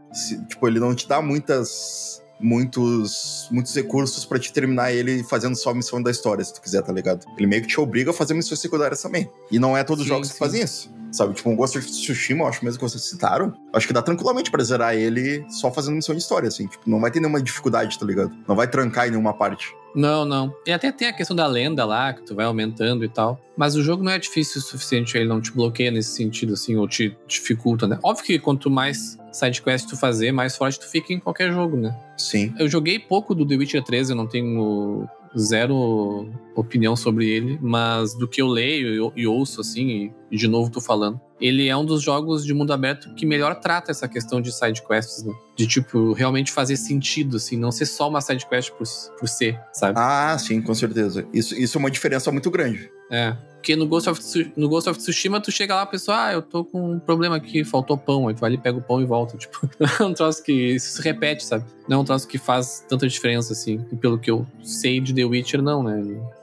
[0.47, 5.71] tipo, ele não te dá muitas muitos, muitos recursos para te terminar ele fazendo só
[5.71, 7.27] a missão da história, se tu quiser, tá ligado?
[7.37, 9.31] Ele meio que te obriga a fazer missões secundárias também.
[9.51, 10.33] E não é todos os jogos sim.
[10.35, 10.91] que fazem isso.
[11.17, 14.03] Sabe, tipo, um Ghost of Tsushima, eu acho mesmo que vocês citaram, acho que dá
[14.03, 16.67] tranquilamente pra zerar ele só fazendo missão de história, assim.
[16.67, 18.37] Tipo, não vai ter nenhuma dificuldade, tá ligado?
[18.47, 19.75] Não vai trancar em nenhuma parte.
[19.95, 20.55] Não, não.
[20.67, 23.41] E até tem a questão da lenda lá, que tu vai aumentando e tal.
[23.57, 26.77] Mas o jogo não é difícil o suficiente, ele não te bloqueia nesse sentido, assim,
[26.77, 27.99] ou te dificulta, né?
[28.03, 31.97] Óbvio que quanto mais sidequest tu fazer, mais forte tu fica em qualquer jogo, né?
[32.19, 32.55] Sim.
[32.59, 38.15] Eu joguei pouco do The Witcher 3, eu não tenho zero opinião sobre ele, mas
[38.15, 41.85] do que eu leio e, ouço, assim, e de novo tô falando, ele é um
[41.85, 45.35] dos jogos de mundo aberto que melhor trata essa questão de side quests, né?
[45.55, 48.87] De, tipo, realmente fazer sentido, assim, não ser só uma side quest por,
[49.19, 49.99] por ser, sabe?
[49.99, 51.27] Ah, sim, com certeza.
[51.33, 52.91] Isso, isso é uma diferença muito grande.
[53.11, 53.37] É.
[53.67, 56.41] Porque no Ghost, of, no Ghost of Tsushima, tu chega lá, a pessoa, ah, eu
[56.41, 58.29] tô com um problema aqui, faltou pão.
[58.29, 59.37] Aí tu vai ali, pega o pão e volta.
[59.39, 59.69] Tipo,
[60.01, 61.65] é um troço que isso se repete, sabe?
[61.89, 63.85] Não é um troço que faz tanta diferença, assim.
[63.91, 66.01] E pelo que eu sei de The Witcher, não, né?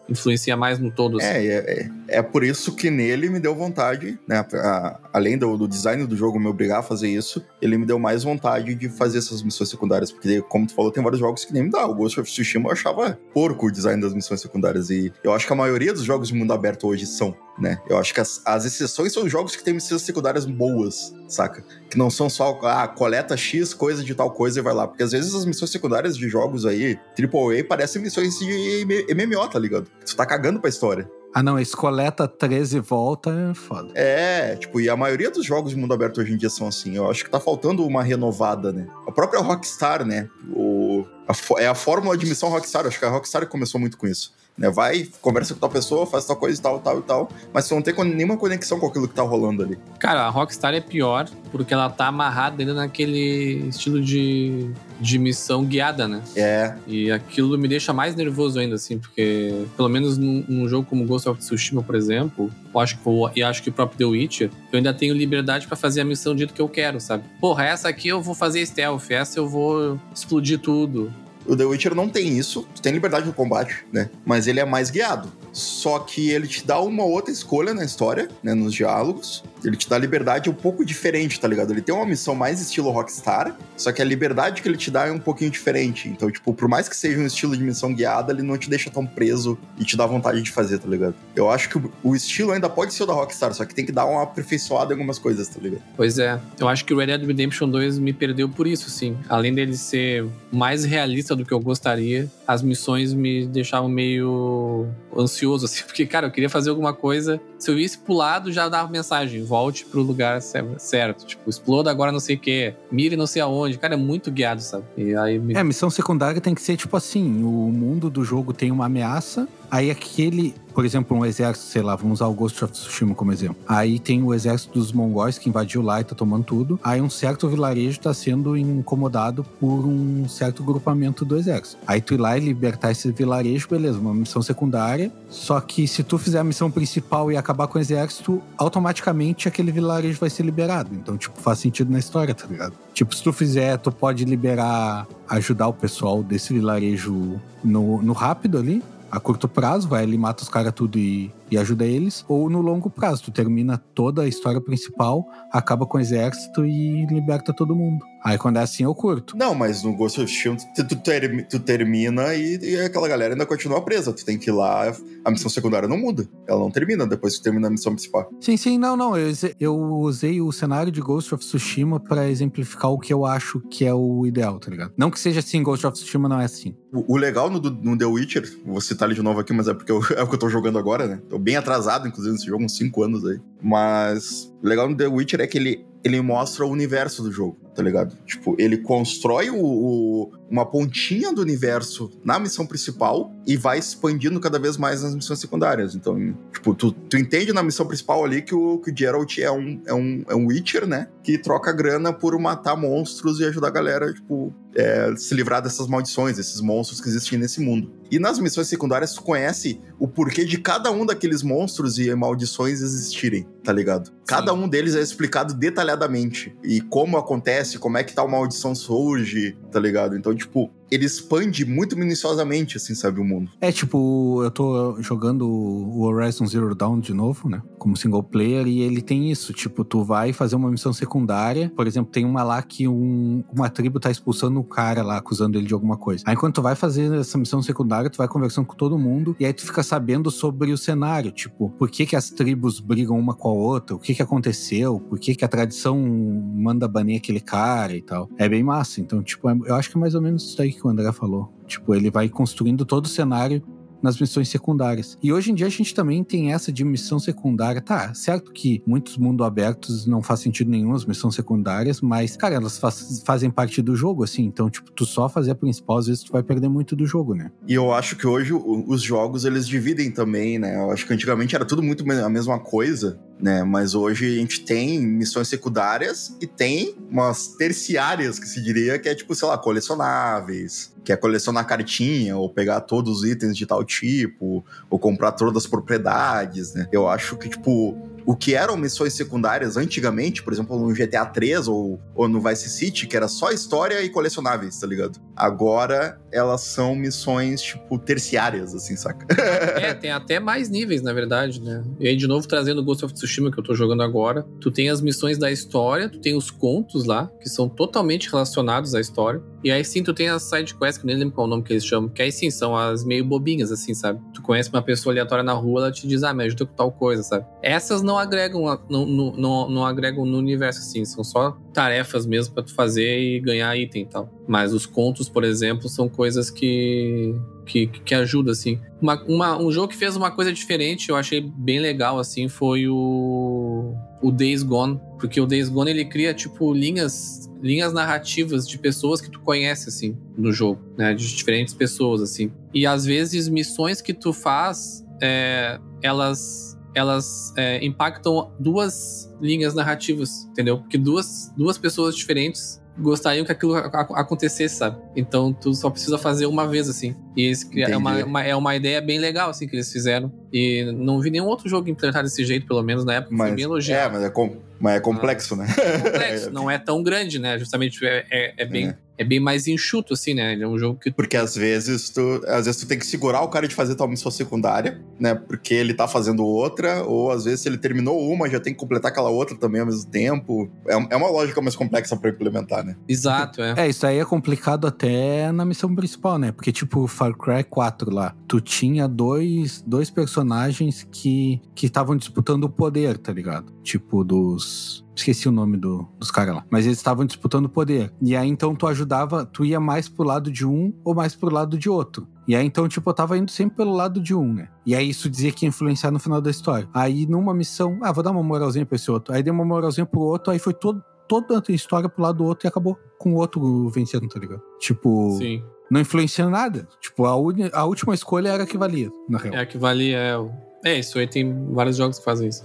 [0.09, 1.17] influencia mais no todo.
[1.17, 1.27] Assim.
[1.27, 1.89] É, é, é,
[2.21, 4.45] por isso que nele me deu vontade, né?
[4.53, 7.97] A, além do, do, design do jogo me obrigar a fazer isso, ele me deu
[7.97, 10.11] mais vontade de fazer essas missões secundárias.
[10.11, 11.85] Porque, como tu falou, tem vários jogos que nem me dá.
[11.85, 14.89] O Ghost of Tsushima eu achava porco o design das missões secundárias.
[14.89, 17.79] E eu acho que a maioria dos jogos de mundo aberto hoje são, né?
[17.89, 21.63] Eu acho que as, as exceções são jogos que têm missões secundárias boas, saca?
[21.89, 24.87] Que não são só, ah, coleta X coisa de tal coisa e vai lá.
[24.87, 29.59] Porque às vezes as missões secundárias de jogos aí, AAA, parecem missões de MMO, tá
[29.59, 29.89] ligado?
[30.05, 31.09] Tu tá cagando pra história.
[31.33, 33.91] Ah, não, esse coleta 13 e volta é foda.
[33.95, 36.95] É, tipo, e a maioria dos jogos de mundo aberto hoje em dia são assim.
[36.95, 38.87] Eu acho que tá faltando uma renovada, né?
[39.07, 40.29] A própria Rockstar, né?
[40.55, 42.85] O, a, é a fórmula de missão Rockstar.
[42.85, 44.69] Acho que a Rockstar começou muito com isso né?
[44.69, 47.73] Vai, conversa com tal pessoa, faz tal coisa e tal, tal e tal, mas você
[47.73, 49.77] não tem nenhuma conexão com aquilo que tá rolando ali.
[49.99, 55.63] Cara, a Rockstar é pior porque ela tá amarrada ainda naquele estilo de, de missão
[55.63, 56.21] guiada, né?
[56.35, 56.73] É.
[56.87, 61.05] E aquilo me deixa mais nervoso ainda, assim, porque pelo menos num, num jogo como
[61.05, 64.49] Ghost of Tsushima, por exemplo, eu acho que, e acho que o próprio The Witcher,
[64.71, 67.23] eu ainda tenho liberdade para fazer a missão do jeito que eu quero, sabe?
[67.39, 71.11] Porra, essa aqui eu vou fazer stealth, essa eu vou explodir tudo.
[71.45, 74.09] O The Witcher não tem isso, tu tem liberdade no combate, né?
[74.25, 75.31] Mas ele é mais guiado.
[75.53, 78.53] Só que ele te dá uma outra escolha na história, né?
[78.53, 79.43] Nos diálogos.
[79.63, 81.71] Ele te dá liberdade um pouco diferente, tá ligado?
[81.71, 85.07] Ele tem uma missão mais estilo Rockstar, só que a liberdade que ele te dá
[85.07, 86.09] é um pouquinho diferente.
[86.09, 88.89] Então, tipo, por mais que seja um estilo de missão guiada, ele não te deixa
[88.89, 91.15] tão preso e te dá vontade de fazer, tá ligado?
[91.35, 93.91] Eu acho que o estilo ainda pode ser o da Rockstar, só que tem que
[93.91, 95.81] dar uma aperfeiçoada em algumas coisas, tá ligado?
[95.95, 96.39] Pois é.
[96.59, 99.17] Eu acho que o Red Dead Redemption 2 me perdeu por isso, sim.
[99.29, 105.65] Além dele ser mais realista do que eu gostaria, as missões me deixavam meio ansioso,
[105.65, 107.41] assim, porque, cara, eu queria fazer alguma coisa.
[107.63, 111.25] Se eu visse pro lado, já dava mensagem: volte pro lugar certo.
[111.25, 113.77] Tipo, exploda agora não sei o que, mire não sei aonde.
[113.77, 114.83] Cara, é muito guiado, sabe?
[114.97, 115.53] E aí me...
[115.53, 119.47] É, missão secundária tem que ser tipo assim: o mundo do jogo tem uma ameaça,
[119.71, 123.31] aí aquele por exemplo, um exército, sei lá, vamos usar o Ghost of Tsushima como
[123.31, 123.55] exemplo.
[123.67, 126.79] Aí tem o exército dos mongóis que invadiu lá e tá tomando tudo.
[126.83, 131.77] Aí um certo vilarejo tá sendo incomodado por um certo grupamento do exército.
[131.85, 135.11] Aí tu ir lá e libertar esse vilarejo, beleza, uma missão secundária.
[135.29, 139.71] Só que se tu fizer a missão principal e acabar com o exército, automaticamente aquele
[139.71, 140.89] vilarejo vai ser liberado.
[140.93, 142.73] Então, tipo, faz sentido na história, tá ligado?
[142.93, 148.57] Tipo, se tu fizer, tu pode liberar, ajudar o pessoal desse vilarejo no, no rápido
[148.57, 152.49] ali a curto prazo, vai ali, mata os caras tudo e, e ajuda eles, ou
[152.49, 157.53] no longo prazo, tu termina toda a história principal, acaba com o exército e liberta
[157.53, 158.03] todo mundo.
[158.23, 159.35] Aí quando é assim eu curto.
[159.37, 163.33] Não, mas no Ghost of Tsushima tu, tu, termi- tu termina e, e aquela galera
[163.33, 164.13] ainda continua presa.
[164.13, 164.93] Tu tem que ir lá,
[165.25, 166.25] a missão secundária não muda.
[166.47, 168.29] Ela não termina depois que tu termina a missão principal.
[168.39, 169.17] Sim, sim, não, não.
[169.17, 173.59] Eu, eu usei o cenário de Ghost of Tsushima pra exemplificar o que eu acho
[173.69, 174.93] que é o ideal, tá ligado?
[174.97, 176.73] Não que seja assim, Ghost of Tsushima não é assim.
[176.93, 179.73] O, o legal no, no The Witcher, vou citar ele de novo aqui, mas é
[179.73, 181.19] porque eu- é o que eu tô jogando agora, né?
[181.29, 183.39] Tô bem atrasado, inclusive, nesse jogo, uns 5 anos aí.
[183.61, 187.57] Mas o legal no The Witcher é que ele, ele mostra o universo do jogo,
[187.75, 188.15] tá ligado?
[188.25, 194.39] Tipo, ele constrói o, o- uma pontinha do universo na missão principal e vai expandindo
[194.39, 195.95] cada vez mais nas missões secundárias.
[195.95, 196.15] Então,
[196.51, 199.81] tipo, tu, tu entende na missão principal ali que o, que o Geralt é um,
[199.85, 201.07] é, um, é um Witcher, né?
[201.23, 205.87] Que troca grana por matar monstros e ajudar a galera, tipo, é, se livrar dessas
[205.87, 207.91] maldições, desses monstros que existem nesse mundo.
[208.09, 212.81] E nas missões secundárias, tu conhece o porquê de cada um daqueles monstros e maldições
[212.81, 214.11] existirem, tá ligado?
[214.27, 216.55] Cada um deles é explicado detalhadamente.
[216.63, 220.15] E como acontece, como é que tal maldição surge, tá ligado?
[220.15, 223.51] Então, tipo, ele expande muito minuciosamente, assim, sabe, o mundo.
[223.59, 227.61] É tipo, eu tô jogando o Horizon Zero Dawn de novo, né?
[227.77, 229.53] Como single player, e ele tem isso.
[229.53, 231.71] Tipo, tu vai fazer uma missão secundária.
[231.75, 235.57] Por exemplo, tem uma lá que um- uma tribo tá expulsando o cara lá, acusando
[235.57, 236.23] ele de alguma coisa.
[236.27, 239.45] Aí quando tu vai fazer essa missão secundária, tu vai conversando com todo mundo, e
[239.45, 241.31] aí tu fica sabendo sobre o cenário.
[241.31, 243.95] Tipo, por que que as tribos brigam uma com a outra?
[243.95, 244.99] O que que aconteceu?
[244.99, 248.29] Por que que a tradição manda banir aquele cara e tal?
[248.37, 249.01] É bem massa.
[249.01, 251.11] Então, tipo, é- eu acho que é mais ou menos isso aí que o André
[251.11, 251.51] falou.
[251.67, 253.61] Tipo, ele vai construindo todo o cenário
[254.01, 255.17] nas missões secundárias.
[255.23, 257.81] E hoje em dia a gente também tem essa de missão secundária.
[257.81, 262.55] Tá, certo que muitos mundo abertos não faz sentido nenhum as missões secundárias, mas, cara,
[262.55, 264.43] elas faz- fazem parte do jogo, assim.
[264.43, 267.33] Então, tipo, tu só fazer a principal, às vezes tu vai perder muito do jogo,
[267.33, 267.49] né?
[267.65, 270.75] E eu acho que hoje os jogos eles dividem também, né?
[270.75, 273.61] Eu acho que antigamente era tudo muito a mesma coisa, né?
[273.61, 279.09] Mas hoje a gente tem missões secundárias e tem umas terciárias, que se diria, que
[279.09, 283.65] é tipo, sei lá, colecionáveis, que é colecionar cartinha ou pegar todos os itens de
[283.65, 286.87] tal tipo, ou comprar todas as propriedades, né?
[286.89, 291.67] Eu acho que, tipo, o que eram missões secundárias antigamente, por exemplo, no GTA 3
[291.67, 295.19] ou, ou no Vice City, que era só história e colecionáveis, tá ligado?
[295.35, 299.25] Agora elas são missões, tipo, terciárias, assim, saca?
[299.83, 301.83] É, tem até mais níveis, na verdade, né?
[301.99, 304.89] E aí, de novo, trazendo Ghost of Tsushima que eu tô jogando agora, tu tem
[304.89, 309.41] as missões da história, tu tem os contos lá, que são totalmente relacionados à história.
[309.63, 311.49] E aí sim, tu tem as side quests, que eu nem lembro qual é o
[311.49, 314.19] nome que eles chamam, que aí sim, são as meio bobinhas, assim, sabe?
[314.33, 316.91] Tu conhece uma pessoa aleatória na rua, ela te diz, ah, me ajuda com tal
[316.91, 317.45] coisa, sabe?
[317.61, 322.53] Essas não agregam, não, não, não, não agregam no universo, assim, são só tarefas mesmo
[322.53, 324.29] pra tu fazer e ganhar item e tal.
[324.47, 327.33] Mas os contos, por exemplo, são coisas que,
[327.65, 328.79] que, que ajudam, assim.
[329.01, 332.87] Uma, uma- um jogo que fez uma coisa diferente, eu achei bem legal, assim, foi
[332.87, 334.99] o, o Days Gone.
[335.19, 339.89] Porque o Days Gone, ele cria, tipo, linhas, linhas narrativas de pessoas que tu conhece,
[339.89, 341.13] assim, no jogo, né?
[341.13, 342.51] De diferentes pessoas, assim.
[342.73, 346.72] E, às vezes, missões que tu faz, é, elas...
[346.95, 350.79] Elas é, impactam duas linhas narrativas, entendeu?
[350.79, 355.01] Porque duas, duas pessoas diferentes gostariam que aquilo acontecesse, sabe?
[355.15, 357.15] Então tu só precisa fazer uma vez, assim.
[357.35, 360.31] E eles cria- é, uma, uma- é uma ideia bem legal, assim, que eles fizeram.
[360.53, 363.29] E não vi nenhum outro jogo implementar desse jeito, pelo menos na época.
[363.35, 365.65] foi Mas, bem é, mas é, com- mas é complexo, né?
[366.03, 367.57] complexo, não é tão grande, né?
[367.57, 369.23] Justamente é, é, é bem, É.
[369.23, 370.53] bem mais enxuto, assim, né?
[370.53, 373.41] Ele é um jogo que Porque às vezes tu, às vezes tu tem que segurar
[373.41, 375.35] o cara de fazer tua missão secundária, né?
[375.35, 378.79] Porque ele tá fazendo outra, ou às vezes se ele terminou uma, já tem que
[378.79, 380.69] completar aquela outra também ao mesmo tempo.
[380.87, 382.95] É, é uma lógica mais complexa pra implementar, né?
[383.07, 383.73] Exato, é.
[383.77, 386.51] É, isso aí é complicado até na missão principal, né?
[386.51, 392.65] Porque, tipo, Far Cry 4 lá, tu tinha dois, dois personagens que que estavam disputando
[392.65, 393.73] o poder, tá ligado?
[393.83, 395.03] Tipo, dos.
[395.15, 396.65] Esqueci o nome do- dos caras lá.
[396.71, 398.11] Mas eles estavam disputando poder.
[398.21, 401.53] E aí, então, tu ajudava, tu ia mais pro lado de um ou mais pro
[401.53, 402.27] lado de outro.
[402.47, 404.69] E aí, então, tipo, eu tava indo sempre pelo lado de um, né?
[404.85, 406.89] E aí, isso dizia que ia influenciar no final da história.
[406.93, 409.33] Aí, numa missão, ah, vou dar uma moralzinha pra esse outro.
[409.33, 412.45] Aí, dei uma moralzinha pro outro, aí foi todo, toda a história pro lado do
[412.45, 414.61] outro e acabou com o outro vencendo, tá ligado?
[414.79, 415.63] Tipo, Sim.
[415.89, 416.87] não influencia em nada.
[416.99, 419.55] Tipo, a, uni- a última escolha era a que valia, na real.
[419.55, 420.17] É a que valia.
[420.17, 420.51] É, o-
[420.83, 422.63] é, isso aí tem vários jogos que fazem isso.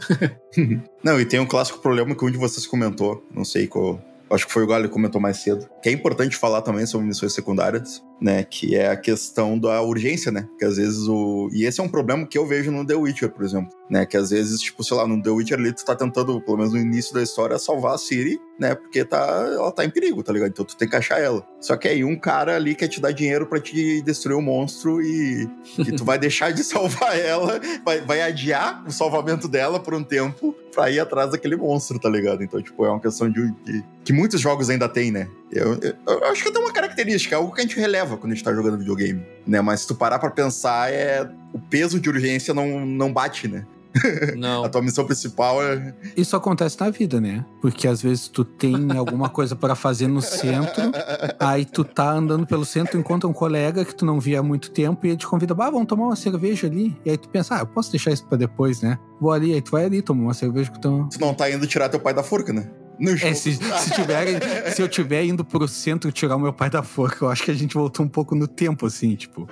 [1.05, 4.01] Não, e tem um clássico problema que um de vocês comentou, não sei qual.
[4.31, 5.69] Acho que foi o Galho que comentou mais cedo.
[5.83, 8.43] Que é importante falar também sobre missões secundárias, né?
[8.45, 10.49] Que é a questão da urgência, né?
[10.59, 11.49] Que às vezes o.
[11.53, 13.69] E esse é um problema que eu vejo no The Witcher, por exemplo.
[13.89, 14.05] Né?
[14.05, 16.73] Que às vezes, tipo, sei lá, no The Witcher ali, tu tá tentando, pelo menos
[16.73, 18.75] no início da história, salvar a Ciri, né?
[18.75, 19.17] Porque tá,
[19.55, 20.51] ela tá em perigo, tá ligado?
[20.51, 21.47] Então tu tem que achar ela.
[21.61, 25.01] Só que aí um cara ali quer te dar dinheiro pra te destruir o monstro
[25.01, 29.95] e, e tu vai deixar de salvar ela, vai, vai adiar o salvamento dela por
[29.95, 32.43] um tempo pra ir atrás daquele monstro, tá ligado?
[32.45, 35.29] Então, tipo, é uma questão de, de- que muitos jogos ainda tem, né?
[35.51, 38.17] Eu, eu, eu acho que é até uma característica, é algo que a gente releva
[38.17, 39.61] quando a gente tá jogando videogame, né?
[39.61, 43.65] Mas se tu parar pra pensar, é o peso de urgência não, não bate, né?
[44.37, 44.65] Não.
[44.65, 45.95] A tua missão principal é.
[46.17, 47.45] Isso acontece na vida, né?
[47.61, 50.83] Porque às vezes tu tem alguma coisa para fazer no centro,
[51.41, 54.71] aí tu tá andando pelo centro, encontra um colega que tu não via há muito
[54.71, 56.97] tempo e ele te convida, bah, vamos tomar uma cerveja ali.
[57.05, 58.99] E aí tu pensa, ah, eu posso deixar isso pra depois, né?
[59.21, 61.09] Vou ali, aí tu vai ali, toma uma cerveja com teu.
[61.11, 62.69] Tu não tá indo tirar teu pai da forca, né?
[62.99, 63.31] No jogo.
[63.31, 66.83] É, se, se, tiver, se eu tiver indo pro centro tirar o meu pai da
[66.83, 69.49] forca, eu acho que a gente voltou um pouco no tempo, assim, tipo.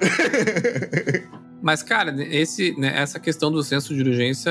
[1.62, 4.50] Mas, cara, esse, né, essa questão do senso de urgência,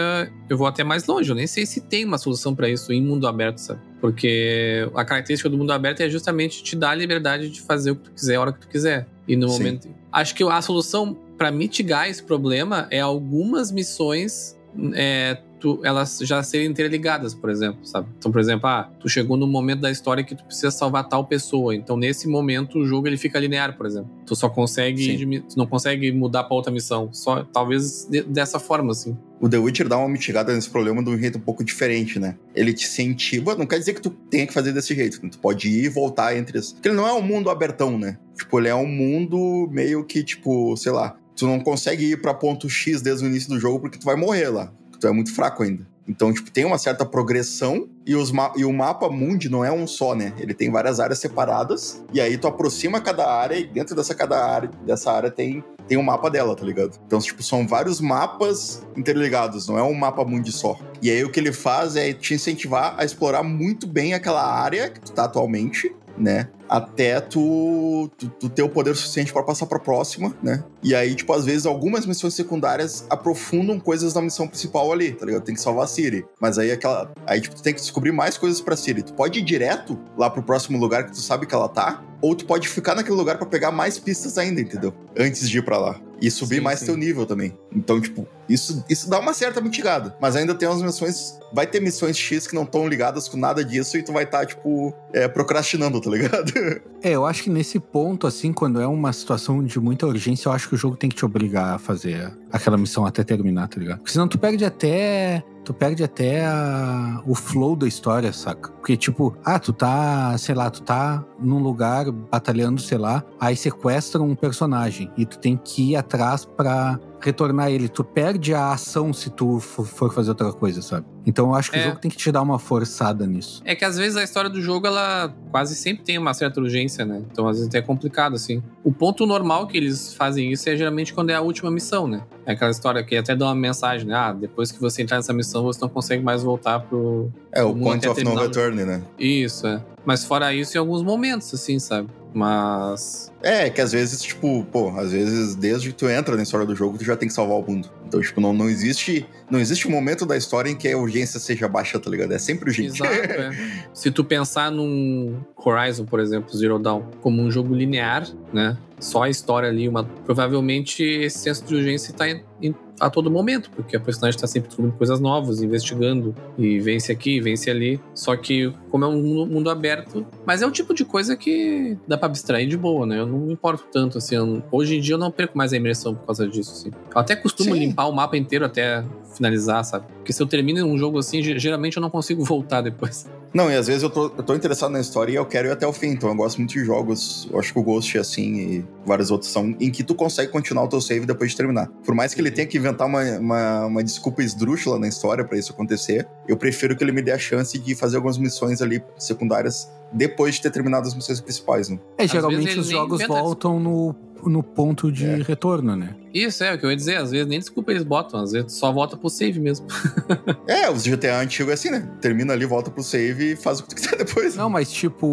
[0.49, 1.29] eu vou até mais longe.
[1.29, 3.79] Eu nem sei se tem uma solução para isso em mundo aberto, sabe?
[4.01, 7.95] Porque a característica do mundo aberto é justamente te dar a liberdade de fazer o
[7.95, 9.08] que tu quiser, a hora que tu quiser.
[9.27, 9.58] E no Sim.
[9.58, 9.88] momento.
[10.12, 14.54] Acho que a solução para mitigar esse problema é algumas missões.
[14.93, 18.07] É, tu, elas já serem interligadas, por exemplo, sabe?
[18.17, 21.25] Então, por exemplo, ah, tu chegou no momento da história que tu precisa salvar tal
[21.25, 21.73] pessoa.
[21.75, 24.09] Então, nesse momento, o jogo ele fica linear, por exemplo.
[24.25, 25.41] Tu só consegue, Sim.
[25.41, 27.09] tu não consegue mudar para outra missão.
[27.13, 29.17] Só talvez de- dessa forma, assim.
[29.39, 32.38] O The Witcher dá uma mitigada nesse problema de um jeito um pouco diferente, né?
[32.55, 35.19] Ele te incentiva, não quer dizer que tu tenha que fazer desse jeito.
[35.23, 35.29] né?
[35.31, 36.71] Tu pode ir e voltar entre as.
[36.73, 38.17] Porque ele não é um mundo abertão, né?
[38.38, 42.34] Tipo, ele é um mundo meio que, tipo, sei lá, tu não consegue ir pra
[42.34, 44.71] ponto X desde o início do jogo porque tu vai morrer lá.
[45.00, 45.86] Tu é muito fraco ainda.
[46.08, 49.88] Então, tipo, tem uma certa progressão e, os e o mapa mundi não é um
[49.88, 50.34] só, né?
[50.38, 54.45] Ele tem várias áreas separadas e aí tu aproxima cada área e dentro dessa cada
[54.45, 57.00] área, dessa área tem tem um mapa dela, tá ligado?
[57.06, 60.80] Então, tipo, são vários mapas interligados, não é um mapa mundi só.
[61.00, 64.89] E aí o que ele faz é te incentivar a explorar muito bem aquela área
[64.89, 66.47] que tu tá atualmente, né?
[66.67, 70.63] Até tu, tu, tu ter o poder suficiente pra passar pra próxima, né?
[70.82, 75.25] E aí, tipo, às vezes algumas missões secundárias aprofundam coisas da missão principal ali, tá
[75.25, 75.43] ligado?
[75.43, 76.25] Tem que salvar a Siri.
[76.39, 77.12] Mas aí aquela.
[77.28, 79.04] Aí, tipo, tu tem que descobrir mais coisas pra Siri.
[79.04, 82.36] Tu pode ir direto lá pro próximo lugar que tu sabe que ela tá, ou
[82.36, 84.93] tu pode ficar naquele lugar pra pegar mais pistas ainda, entendeu?
[85.17, 85.99] Antes de ir pra lá.
[86.21, 86.86] E subir Sim, mais sim.
[86.88, 87.58] teu nível também.
[87.75, 90.15] Então, tipo, isso, isso dá uma certa mitigada.
[90.21, 91.38] Mas ainda tem umas missões.
[91.54, 94.45] Vai ter missões X que não estão ligadas com nada disso e tu vai estar,
[94.45, 96.51] tipo, é, procrastinando, tá ligado?
[97.06, 100.54] É, eu acho que nesse ponto, assim, quando é uma situação de muita urgência, eu
[100.54, 103.80] acho que o jogo tem que te obrigar a fazer aquela missão até terminar, tá
[103.80, 103.97] ligado?
[103.99, 105.43] Porque senão tu perde até.
[105.63, 108.69] Tu perde até a- o flow da história, saca?
[108.71, 113.56] Porque, tipo, ah, tu tá, sei lá, tu tá num lugar batalhando, sei lá, aí
[113.56, 117.89] sequestram um personagem e tu tem que ir atrás pra retornar ele.
[117.89, 121.05] Tu perde a ação se tu fo- for fazer outra coisa, sabe?
[121.25, 121.81] Então eu acho que É.
[121.81, 123.61] o jogo tem que te dar uma forçada nisso.
[123.65, 127.03] É que às vezes a história do jogo, ela quase sempre tem uma certa urgência,
[127.03, 127.21] né?
[127.31, 128.61] Então às vezes é complicado, assim.
[128.83, 132.21] O ponto normal que eles fazem isso é geralmente quando é a última missão, né?
[132.45, 134.13] É aquela história que até dá uma mensagem, né?
[134.15, 137.31] Ah, depois que você entrar nessa missão, você não consegue mais voltar pro.
[137.51, 139.01] É, o Point até of No o- Return, né?
[139.17, 139.81] Isso, é.
[140.05, 142.07] Mas fora isso, em alguns momentos, assim, sabe?
[142.31, 143.31] Mas.
[143.41, 146.75] É, que às vezes, tipo, pô, às vezes desde que tu entra na história do
[146.75, 147.89] jogo, tu já tem que salvar o mundo.
[148.08, 149.25] Então, tipo, não, não existe.
[149.49, 152.32] Não existe um momento da história em que a urgência seja baixa, tá ligado?
[152.34, 153.01] É sempre urgente.
[153.01, 153.51] Exato, é.
[153.93, 158.78] Se tu pensar num Horizon, por exemplo, Zero Dawn, como um jogo linear, né?
[158.99, 160.04] Só a história ali, uma...
[160.04, 164.47] provavelmente esse senso de urgência tá em- em- a todo momento, porque a personagem tá
[164.47, 167.99] sempre descobrindo coisas novas, investigando, e vence aqui, vence ali.
[168.13, 171.97] Só que, como é um mundo, mundo aberto, mas é o tipo de coisa que
[172.08, 173.19] dá pra abstrair de boa, né?
[173.19, 174.36] Eu não me importo tanto, assim.
[174.36, 176.91] eu hoje em dia eu não perco mais a imersão por causa disso, assim.
[177.13, 177.79] Eu até costumo Sim.
[177.79, 179.03] limpar o mapa inteiro até
[179.36, 180.05] finalizar, sabe?
[180.17, 183.29] Porque se eu termino um jogo assim, ge- geralmente eu não consigo voltar depois.
[183.55, 185.71] Não, e às vezes eu tô, eu tô interessado na história e eu quero ir
[185.71, 186.07] até o fim.
[186.07, 187.47] Então eu gosto muito de jogos.
[187.49, 190.51] Eu acho que o Ghost é assim e vários outros são, em que tu consegue
[190.51, 191.87] continuar o teu save depois de terminar.
[192.03, 195.57] Por mais que ele tenha que inventar uma, uma, uma desculpa esdrúxula na história pra
[195.57, 199.01] isso acontecer, eu prefiro que ele me dê a chance de fazer algumas missões ali
[199.17, 201.97] secundárias depois de ter terminado as missões principais, né?
[202.17, 204.13] É, geralmente os jogos voltam no,
[204.45, 205.36] no ponto de É.
[205.41, 206.15] retorno, né?
[206.34, 208.74] Isso é o que eu ia dizer, às vezes nem desculpa eles botam, às vezes
[208.74, 209.88] só volta pro save mesmo.
[210.67, 212.10] É, os GTA antigos é assim, né?
[212.19, 214.56] Termina ali, volta pro save e faz o que tu quiser depois.
[214.56, 215.26] Não, mas tipo,